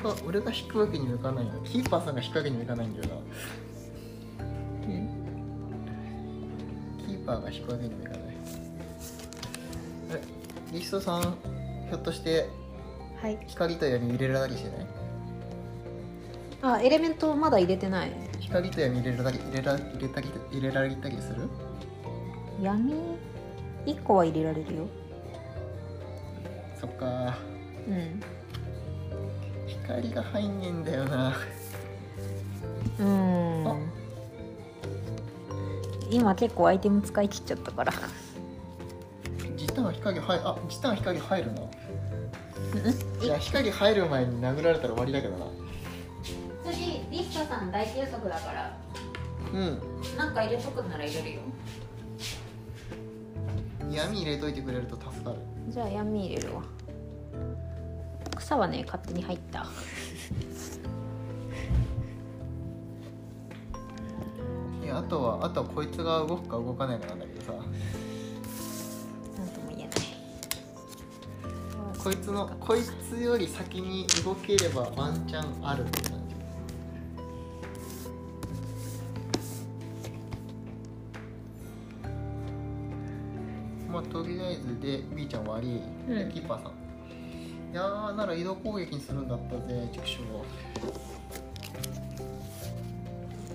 [0.04, 3.16] が俺が引くわけにもいかないよキーパーさんが引くわけにもいかないんだよな。
[4.88, 5.10] うん。
[7.08, 8.20] キーパーが引くわけにもいかない。
[10.12, 10.22] え
[10.74, 12.48] リストさんひょっとして
[13.22, 13.38] はい。
[13.48, 14.88] 光と闇入れられたりしてない？
[16.64, 18.12] あエレメントまだ入れてない。
[18.40, 21.50] 光と闇入れられ入れら入れたり入れられたりする？
[22.62, 22.94] 闇
[23.86, 24.88] ？1個は入れられるよ。
[26.80, 27.38] そっか。
[27.88, 28.21] うん
[29.92, 31.36] 光が入んねえんだよな。
[33.00, 33.92] うん。
[36.10, 37.94] 今結構アイテム使い切っちゃったから。
[39.58, 41.66] 時短は光入あ時短は光入るなう
[43.22, 43.26] ん？
[43.26, 45.46] いや光入る前に殴られたら終わりだけどな。
[46.72, 48.78] 次リストさん大休息だから。
[49.54, 49.80] うん。
[50.18, 51.42] なんか入れとくなら入れるよ。
[53.92, 55.38] 闇入れといてくれると助かる。
[55.68, 56.64] じゃあ闇入れるわ
[58.52, 59.66] 草はね勝手に入った。
[64.84, 67.54] いやあとはあとはこいつが動くか動かないかなんだけどさ。
[67.54, 67.62] なん
[69.48, 69.90] とも言えない。
[71.98, 76.36] こいつのこいつより先に動ければワンチャンあるって感じ。
[83.90, 85.82] まあとりあえずで B ちゃん終わり、
[86.14, 86.32] うん。
[86.34, 86.91] キーパーさん
[87.74, 87.84] や。
[87.84, 88.26] ーな。
[88.26, 88.56] ら移動。
[88.56, 90.20] 攻撃にするんだったぜ畜生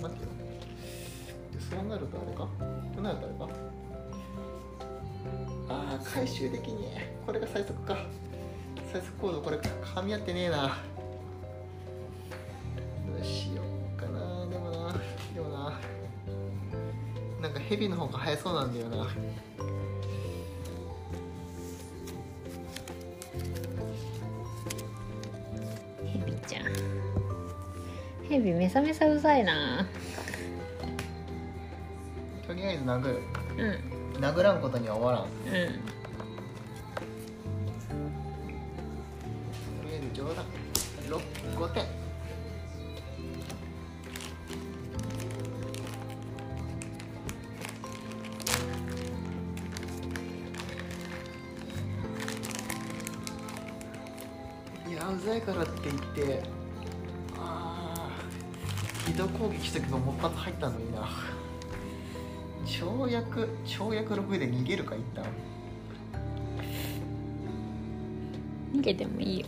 [0.03, 0.25] 待って。
[0.25, 0.31] よ
[1.53, 1.99] でそうな。
[1.99, 2.49] るとあれか。
[2.95, 3.11] そうな。
[3.13, 3.49] るとあれか。
[5.69, 7.97] ああ回収できねえこれが最速か。
[8.93, 10.79] 最速コードこれ噛み合ってねえな。
[13.07, 13.63] どうしよ
[13.97, 14.07] うか。
[14.07, 14.47] な。
[14.47, 14.95] でもな。
[15.35, 15.81] でもな。
[17.41, 17.49] な。
[17.49, 17.59] んか。
[17.61, 18.65] ヘビの方が早そうな。
[18.65, 19.09] んだよな
[28.37, 29.87] ヘビめさめさうざいな。
[32.47, 33.23] とりあえず殴る。
[34.15, 34.23] うん。
[34.23, 35.23] 殴らんことには終わらん。
[35.23, 35.29] と
[35.59, 35.86] うん
[64.07, 65.25] 360で逃げるか一旦
[68.73, 69.47] 逃げてもいいよ。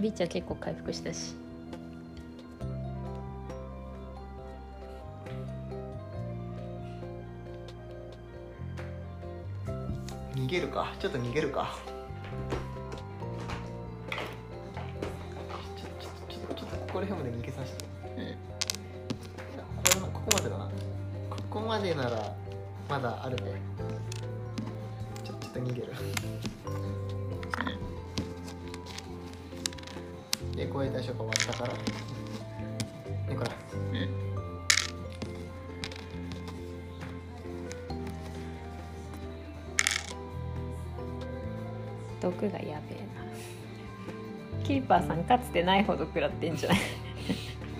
[0.00, 1.34] ビーチは結構回復したし。
[10.34, 10.94] 逃げるか。
[10.98, 11.78] ちょっと逃げるか。
[16.56, 17.47] ちょっとここら辺まで逃げ
[23.00, 23.52] まだあるね。
[25.24, 25.92] ちょちょっと逃げる。
[30.56, 31.74] でこういう対象が終わったから。
[31.74, 31.78] ね
[33.28, 34.08] これうん
[42.20, 44.64] 毒がやべえな。
[44.64, 46.78] キーパーさんかつてないほど食らってんじゃない？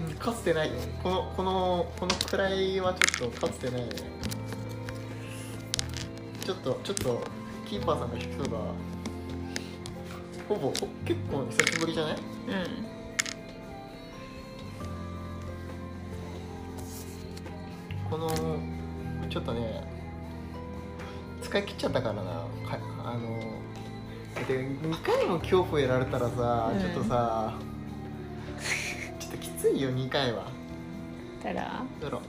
[0.09, 3.89] うんかつてないねこのこのこのくらいはちょっとかつてないね
[6.49, 7.21] ちょっとちょっと
[7.67, 8.59] キーパーさんが引く人が
[10.49, 10.71] ほぼほ
[11.05, 12.15] 結構久しぶりじゃない？
[12.15, 12.23] うん。
[18.11, 18.31] この
[19.29, 19.85] ちょっとね
[21.43, 22.23] 使い切っちゃったからな。
[22.23, 23.39] かあの
[24.47, 26.81] で2回も恐怖やられたらさ、うん。
[26.81, 27.59] ちょっとさ
[29.21, 30.45] ちょっときついよ2回は。
[31.43, 31.83] たら？
[32.01, 32.23] だろ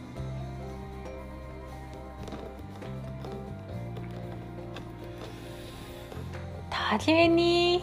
[6.90, 7.76] 誰に。
[7.76, 7.82] よ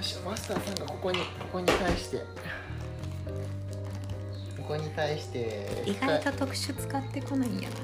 [0.00, 2.16] しマスターさんがここにここに対して。
[4.56, 5.84] ここに対して。
[5.84, 7.76] 意外と特殊使ってこないんやな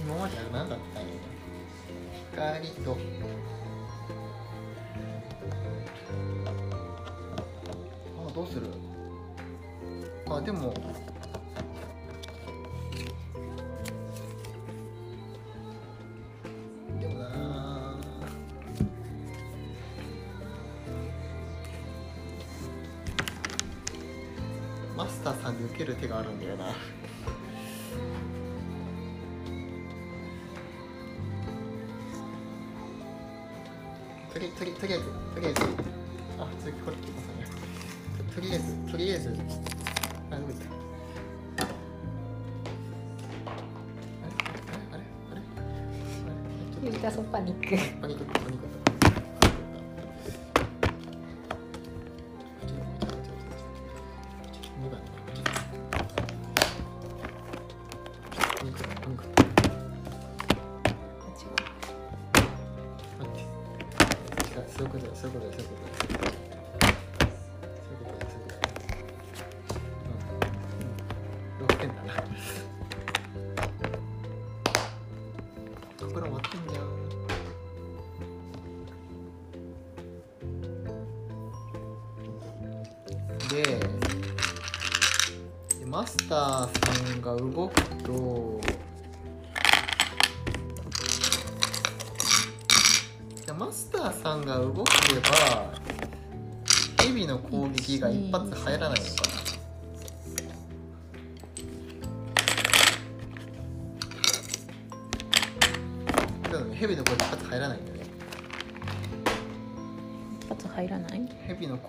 [0.00, 1.08] 今までは何だったんや。
[2.32, 2.96] 光と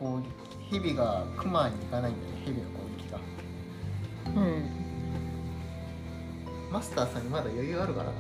[0.02, 0.26] 攻撃
[0.72, 3.20] ヘビがクマに行かないんだよねヘビの攻撃が。
[4.42, 4.64] うん。
[6.72, 8.14] マスターさんにまだ余裕あるからな。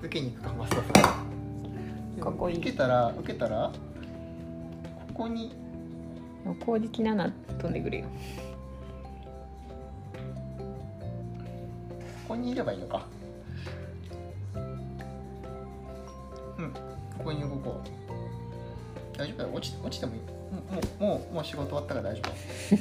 [0.00, 1.10] 受けに行くかマスターさ
[2.16, 2.20] ん。
[2.20, 2.56] かっこいい。
[2.56, 3.70] 受けたら受けたら
[5.08, 5.54] ここに。
[6.64, 8.06] 攻撃7飛んでくるよ。
[12.28, 13.06] ここにいればいいのか
[21.44, 22.76] 仕事終わったから大丈夫。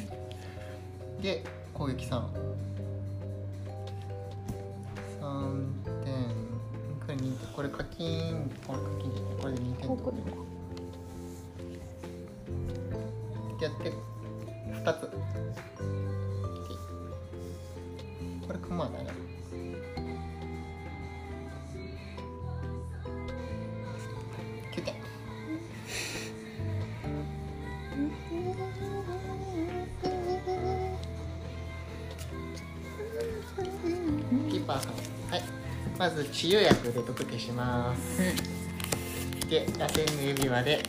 [34.50, 34.94] キーパーさん。
[35.32, 35.62] はい
[35.98, 40.82] まず治療薬で毒消します、うん、で螺旋の指輪で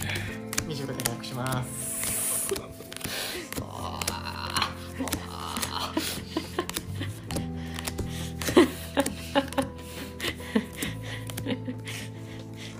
[0.67, 2.51] 25点なくします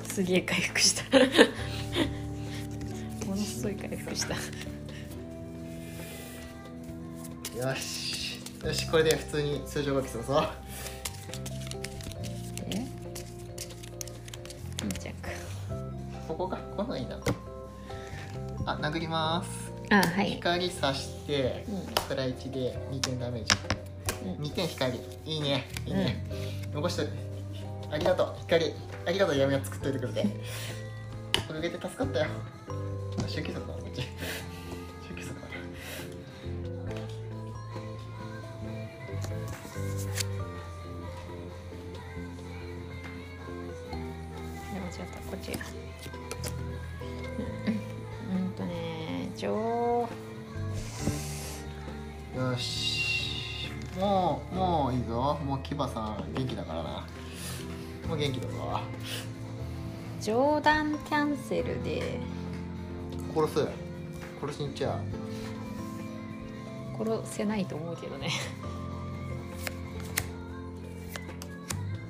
[0.05, 1.19] すげえ回復した
[8.93, 10.43] これで普通に通常書きするぞ。
[12.69, 12.77] で
[14.85, 15.15] 2着
[16.29, 16.59] ここか。
[16.77, 17.19] このいいな。
[18.67, 19.73] あ殴ります。
[19.91, 22.07] あはい、光さしてうん。
[22.07, 23.55] プラ1で2点ダメージ。
[24.27, 24.45] うん。
[24.45, 25.01] 2点光。
[25.25, 25.67] いいね。
[25.87, 26.27] いいね、
[26.75, 27.13] 残しといて。
[27.91, 28.35] ありがとう。
[28.41, 28.75] 光。
[29.07, 29.37] ありがとう。
[29.39, 30.23] 闇を作っといてくれて。
[31.49, 32.27] これ入れて助かったよ。
[33.25, 33.72] あ周期速
[61.53, 62.19] セルで。
[63.35, 63.69] 殺す。
[64.41, 64.99] 殺しに行っちゃ
[66.99, 67.05] う。
[67.05, 68.31] 殺せないと思うけどね。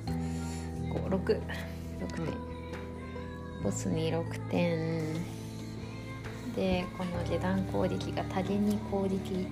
[0.05, 1.41] 56 6点。
[3.61, 5.13] ボスに6点。
[6.55, 9.45] でこの下段攻撃が多限に攻撃。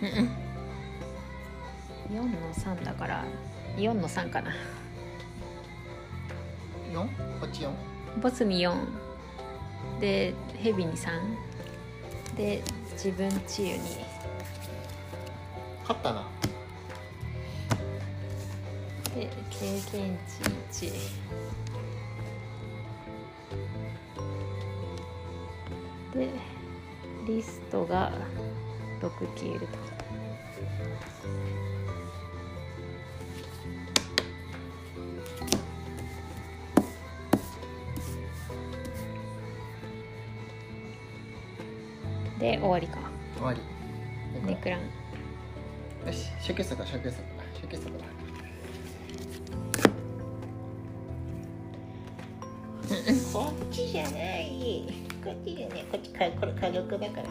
[0.00, 2.16] うんうん。
[2.16, 3.24] 4の3だから
[3.76, 4.50] 4の3かな。
[4.50, 4.85] 4?
[7.46, 7.70] こっち 4?
[8.20, 8.74] ボスに4
[10.00, 11.10] でヘビに3
[12.36, 12.60] で
[12.92, 13.82] 自分治癒に。
[15.82, 16.26] 勝ったな。
[19.14, 20.18] で経験
[20.70, 20.92] 値1
[26.18, 26.30] で
[27.28, 28.12] リストが
[29.00, 29.66] 6消えると
[46.56, 46.86] よし消去速だ。
[46.86, 48.04] 消去速だ。
[53.32, 54.86] こっちじゃない。
[55.22, 55.84] こっちじゃね。
[55.92, 57.28] こっちかこれ火力だから。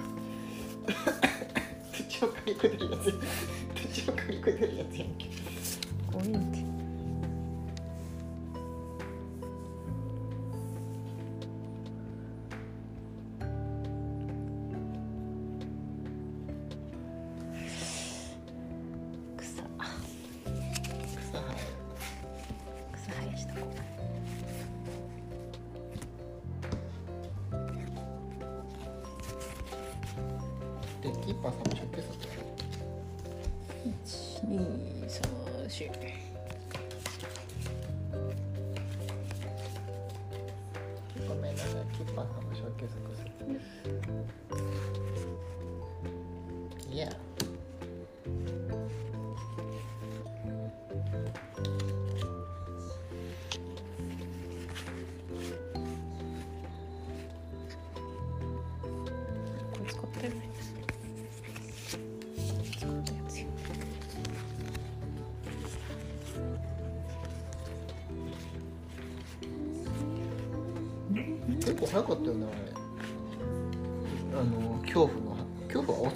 [1.92, 3.55] 土を火力出るやつ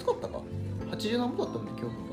[0.00, 0.42] 遅かったか
[0.96, 2.10] ？80何歩だったもんね恐怖の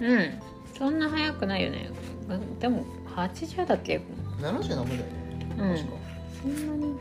[0.00, 0.42] うん。
[0.76, 1.90] そんな早くないよね。
[2.28, 4.00] うんでも80だっけ
[4.40, 4.86] ？70何歩だよね。
[5.58, 5.76] うん。
[5.76, 5.92] 確か。
[6.42, 6.94] そんなに。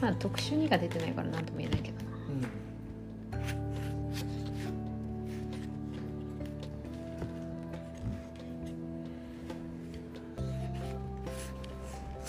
[0.00, 2.02] まあ特殊2が出てないから何とも言えないけどな。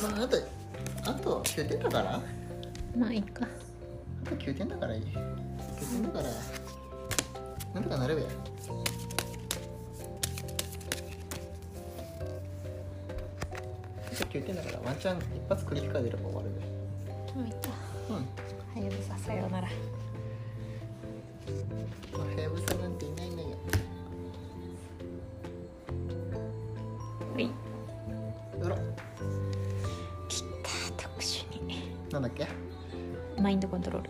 [0.08, 0.14] うん。
[0.16, 0.38] まああと
[1.06, 2.22] あと9点だから。
[2.96, 3.48] まあいいか。
[4.26, 5.02] あと9点だからいい
[5.94, 6.24] 9点だから
[7.74, 7.84] なん。
[7.84, 8.26] とかなるべあ
[14.16, 16.62] と9点だからワンチャン一発クリッカー出れば終わるべ
[17.36, 17.58] まあいいか
[18.10, 18.16] うん。
[18.84, 19.68] はやぶささようなら
[22.18, 22.94] まあ、はやぶさなん。
[22.98, 23.48] ていないのよ。
[27.34, 28.76] はいよろ、
[30.30, 32.22] きた特殊になん。
[32.24, 32.48] だっけ
[33.42, 34.10] マインドコントロール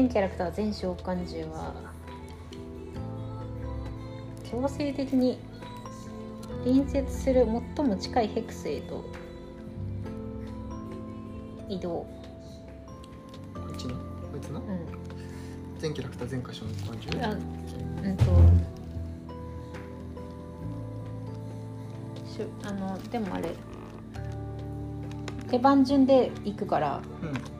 [0.00, 1.74] 全キャラクター全召喚獣は
[4.50, 5.38] 強制的に
[6.64, 7.46] 隣接する
[7.76, 9.04] 最も近いヘクスへと
[11.68, 11.90] 移動。
[11.90, 12.08] こ
[13.70, 13.94] っちの
[14.32, 14.86] 別のうん。
[15.78, 17.32] 全キャラクター全箇所の感じあ
[18.02, 18.24] うんと
[22.26, 23.50] しゅあのでもあれ
[25.50, 27.02] 手番順で行くから。
[27.22, 27.59] うん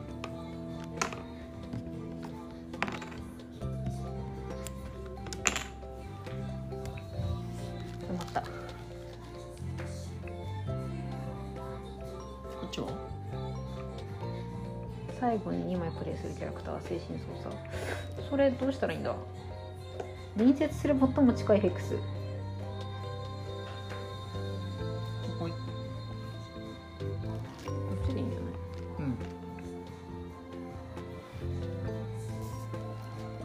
[16.21, 17.55] するキャラクターは精神操作。
[18.29, 19.15] それどうしたらいいんだ？
[20.37, 21.95] 隣接する最も近いヘクス。
[21.95, 21.99] こ
[25.39, 25.51] こい。
[25.51, 25.57] こ
[28.03, 28.49] っちでいいんじゃない？
[28.99, 29.17] うん。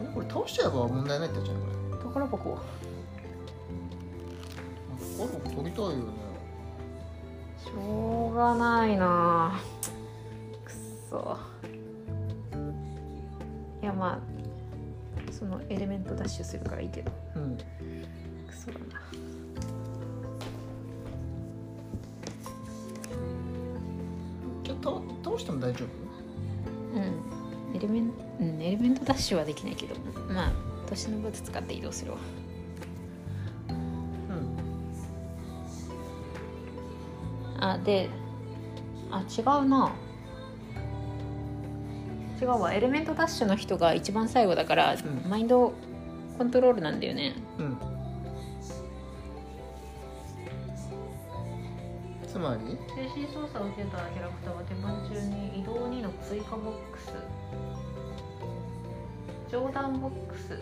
[0.04, 1.66] えこれ倒しちゃえば問題ないってやつじゃんこ
[1.96, 1.98] れ。
[2.04, 2.58] 宝箱は？
[5.18, 6.02] あこれ取りたいよね。
[7.64, 9.58] しょうがないな。
[10.64, 10.74] くっ
[11.10, 11.36] そ
[15.68, 17.12] エレメントダッシュするからいいけど。
[17.34, 17.56] うん。
[17.56, 17.64] く
[18.54, 18.84] そだな。
[24.62, 26.98] じゃあ倒倒しても大丈夫？
[26.98, 27.76] うん。
[27.76, 28.10] エレメン
[28.40, 29.94] うんエレメントダッシュはできないけど。
[30.32, 30.52] まあ
[30.88, 32.18] 年のブーツ使って移動するわ。
[33.68, 33.76] うん。
[37.58, 38.08] あで
[39.10, 39.92] あ違うな
[42.46, 44.98] 違うわエレメントダッシュの人が一番最後だから、ん。
[45.28, 45.72] マインド
[46.38, 47.34] コントロールなんだよね。
[47.58, 47.76] うん。
[52.24, 52.78] つまり？
[52.94, 57.12] 精神操作を受けたキャラクターは手番中に移動2の追加ボックス。
[59.50, 60.60] 上段ボックス。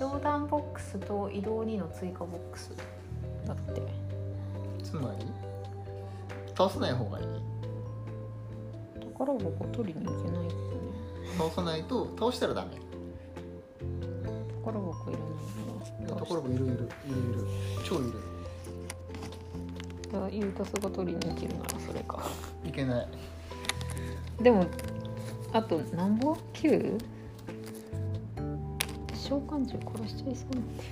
[0.00, 2.72] 上段ボックスと移動2の追加ボックス。
[3.46, 3.82] だって。
[4.82, 5.26] つまり？
[6.56, 7.26] 倒さない方がいい
[9.18, 10.50] 宝箱取りに行けないよね。
[11.38, 12.76] 倒さないと倒したらダメ。
[14.64, 15.24] 宝箱いらな
[16.06, 16.74] いからところがいるいる。
[16.74, 16.88] いるいる。
[17.84, 18.12] 超いる。
[20.32, 22.30] ユータスが取りに行けるならそれか。
[22.64, 23.08] いけない。
[24.42, 24.66] でも
[25.52, 26.98] あと何本 9?
[29.14, 30.88] 召喚獣殺しちゃいそうなんだよ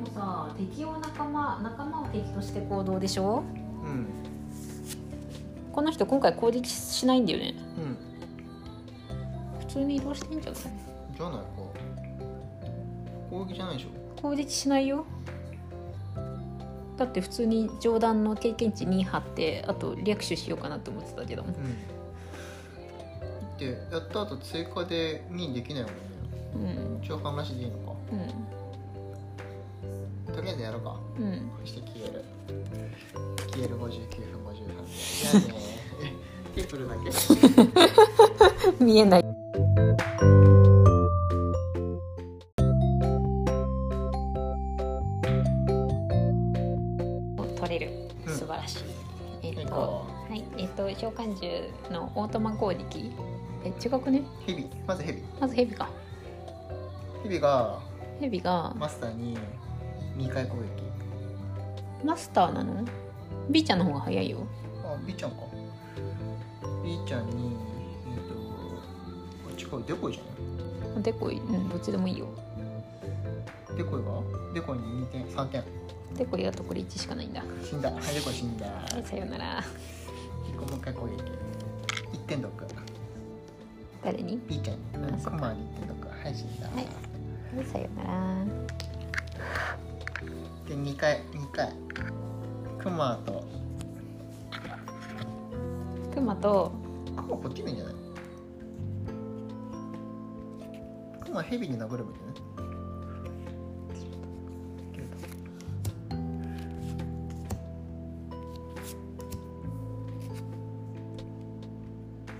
[0.00, 3.42] もさ敵を仲間仲間を敵として行動でしょ？
[3.84, 4.06] うん。
[5.72, 7.54] この人今回攻撃しないんだよね。
[7.78, 7.96] うん。
[9.60, 10.62] 普通に移動してんじゃない？
[11.16, 11.46] じゃないか。
[13.30, 13.88] 攻撃じゃないでしょ。
[14.20, 15.04] 攻撃しないよ。
[16.96, 21.54] だって普通に上段の経験値2張ってあと略取しようかなって思ってたけどうん。
[23.58, 25.88] でやった後追加で2できないも
[26.58, 26.76] んね。
[26.98, 27.02] うん。
[27.02, 27.92] 一応話でいいのか。
[28.12, 28.59] うと
[30.50, 32.24] りあえずやろうかうんそして消える
[33.52, 35.70] 消える59分53秒じゃね
[36.54, 36.96] テープルだ
[38.78, 39.24] け見えない
[47.56, 48.90] 取れる素晴らしい、うん
[49.42, 53.12] えっ、とはいかはいえっ、と召喚獣のオートマ攻撃
[53.64, 55.88] え違くねヘビまずヘビまずヘビか
[57.22, 57.78] ヘビが
[58.20, 59.38] ヘビがマスターに
[60.16, 62.04] 2回攻撃。
[62.04, 62.84] マスターなの
[63.50, 64.46] ？B ちゃんの方が早いよ。
[64.84, 65.36] あ B ちゃんか。
[66.84, 67.56] B ちゃんに
[68.12, 70.22] えっ、とこっちかデコイじゃ
[70.94, 71.02] ない？
[71.02, 71.38] デコイ。
[71.38, 72.26] うんどっちでもいいよ。
[73.76, 74.10] デコイが？
[74.54, 75.64] デコイに2点3点。
[76.16, 77.42] デコイだとこれ1しかないんだ。
[77.64, 77.90] 死んだ。
[77.90, 78.66] はいデコイ死んだ。
[78.66, 79.62] はいさよなら。
[80.52, 81.12] 1個もう一回攻撃。
[82.16, 82.52] 1点毒
[84.02, 85.14] 誰に？B ちゃんに。
[85.14, 85.38] あそっか。
[85.38, 86.76] クマに1点毒はい死んだ、はい。
[87.56, 88.10] はいさよなら
[90.70, 91.72] で2回2回。
[92.78, 93.44] クマと。
[96.14, 96.70] クマと。
[97.06, 97.94] クマこっちでいいんじゃない？
[101.24, 102.34] クマヘビに殴ればいいんじゃない？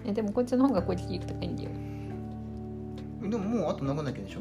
[0.06, 1.70] えでもこっちの方が攻撃力高いんだよ。
[3.28, 4.40] でももうあと殴んなきゃでしょ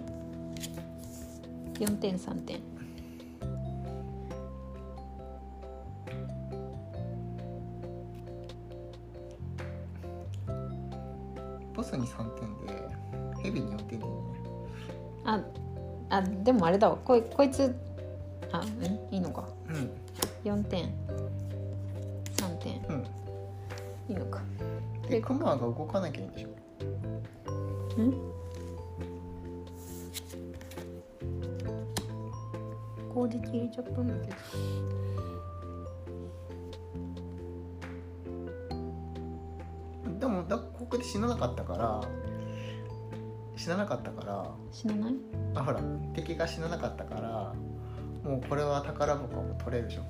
[1.80, 2.60] ？4点3点
[11.80, 12.90] ボスに3点で
[13.42, 14.08] ヘビに4点でいいね。
[15.24, 15.42] あ
[16.10, 16.98] あでもあれだわ。
[16.98, 17.74] こいこいつ
[18.52, 19.48] あうんいいのか。
[19.70, 19.90] うん。
[20.44, 20.94] 4点。
[22.36, 22.86] 3点。
[22.90, 23.06] うん。
[24.10, 24.42] いいのか。
[25.08, 26.50] でクマが動かなきゃいいんでしょ？
[28.02, 28.14] ん？
[33.14, 34.36] 攻撃入れちゃったんだけど
[41.00, 42.02] で死ななかったから
[43.56, 45.14] 死ななかったから死なない？
[45.56, 45.82] あほら
[46.14, 47.54] 敵が死ななかったから
[48.24, 50.02] もうこれは宝箱も取れるでしょ。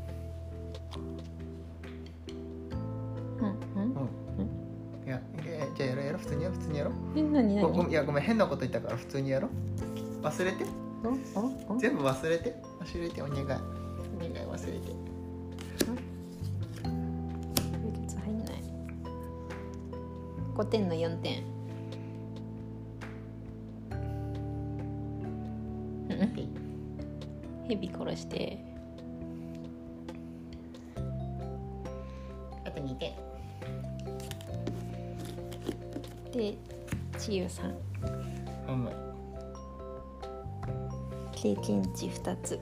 [3.40, 5.08] うんうん？
[5.08, 6.22] いやえじゃあやろうやろう。
[6.22, 6.94] 普通にやろう普通にやろう。
[7.16, 7.90] え何何？
[7.90, 9.52] いやごめん変なこと言ったから普通にやろう。
[10.26, 10.66] 忘れて。
[11.80, 12.62] 全部忘れて。
[12.82, 13.46] 忘れてお願い。
[13.46, 14.78] お願い忘れて
[20.70, 21.44] 点の4点。
[26.10, 26.50] うん。
[27.68, 28.58] 蛇殺して。
[32.66, 33.14] あと2点。
[36.32, 36.58] で
[37.18, 37.76] 治癒さん。
[41.42, 42.60] 経験値2つ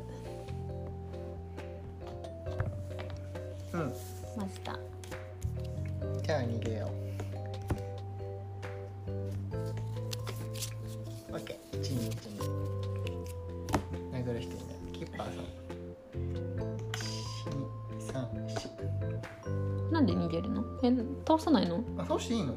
[22.27, 22.53] していいの？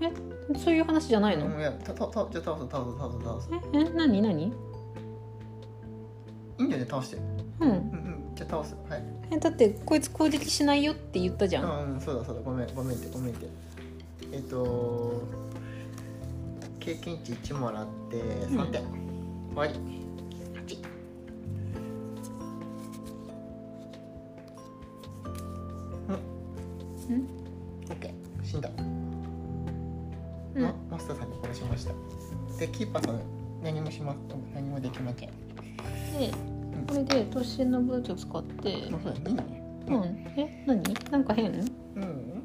[0.00, 0.12] え
[0.58, 3.50] そういう話じゃないの、うんいやたたたじゃあ倒す倒す倒す倒す。
[3.74, 4.44] ええ何何？
[4.44, 4.52] い
[6.58, 7.16] いんだよね倒して。
[7.60, 7.68] うん。
[7.70, 8.76] うんうんじゃあ倒す。
[8.88, 9.02] はい。
[9.32, 12.40] えだってこいつ攻撃しないよって言ったじゃん、うんうんそうだそうだ。
[12.42, 13.46] ごめんごめんってごめんって。
[14.32, 15.22] えっと
[16.80, 20.78] 経験値1もらって3点、終わり8
[27.08, 27.37] うん？
[32.78, 33.20] キーパーさん
[33.60, 34.14] 何もしま
[34.54, 35.28] 何もできません。
[35.28, 36.30] で
[36.86, 38.68] これで突進のブーツを使って。
[38.68, 39.62] うだいいね。
[39.88, 40.04] うん。
[40.36, 40.94] え何？
[41.10, 41.46] なんか変？
[41.46, 42.44] うん。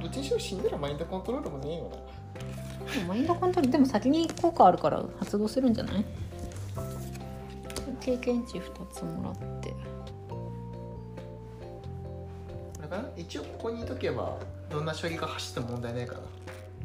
[0.00, 3.08] どっちにしろ死んだらマインドコントロールもねえよな。
[3.08, 6.04] マインドコントロールでも先に効果あるから発動するんじゃない？
[8.00, 9.74] 経験値2つもらって。
[12.80, 14.38] だから一応ここにいとけば
[14.70, 16.20] どんな処理が走っても問題ないから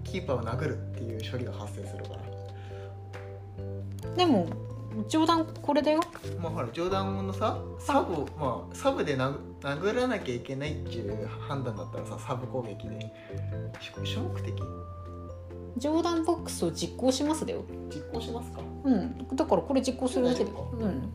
[0.04, 2.33] キーパーを殴るっていう処理が発生するから
[4.16, 4.48] でも
[5.08, 6.02] 冗談これだよ。
[6.40, 13.00] まあほら冗談のさサブをまあサブで殴殴らなきゃいけないっていう判断だったらさサブ攻撃で。
[13.80, 14.54] し主目的？
[15.78, 17.64] 冗談ボックスを実行しますだよ。
[17.90, 18.62] 実行しますか？
[18.84, 19.28] うん。
[19.36, 20.56] だからこれ実行するだけでう
[20.86, 21.10] ん。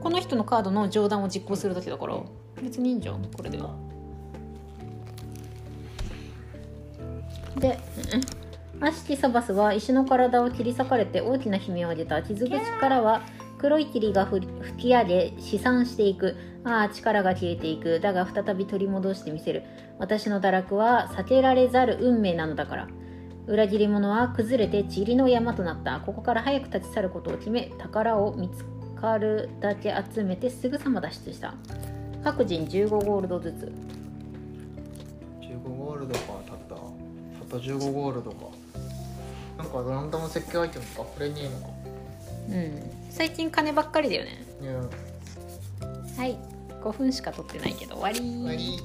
[0.00, 2.16] この人のカードの冗談を実行するだけだから。
[2.62, 3.58] 別にいいんじゃんこれで。
[7.58, 7.78] で、
[8.12, 8.20] うん、
[8.80, 13.22] アシティサバスは石の体を切り裂かれて大きな悲鳴を上げた傷口からは
[13.58, 16.36] 黒い霧が吹き上げ飛散していく。
[16.64, 17.98] ああ力が消えていく。
[17.98, 19.64] だが再び取り戻してみせる。
[19.98, 22.88] 私の堕落は避けられざる運命なのだから。
[23.48, 25.98] 裏切り者は崩れて塵の山となった。
[26.00, 28.64] ここから早く立ち去ることを決め宝を見つ
[29.00, 31.54] かるだけ集めてすぐさま脱出した。
[32.22, 33.72] 各人15ゴールドずつ。
[35.40, 36.74] 15ゴールドかたった。
[36.76, 38.36] たった15ゴールドか。
[39.58, 41.66] なんかランダム設計アイテムとかこれねえのか。
[42.50, 42.90] うん。
[43.10, 44.44] 最近金ばっかりだよね。
[44.62, 44.72] いや
[46.16, 46.38] はい。
[46.82, 48.78] 5分しか取ってないけど終わり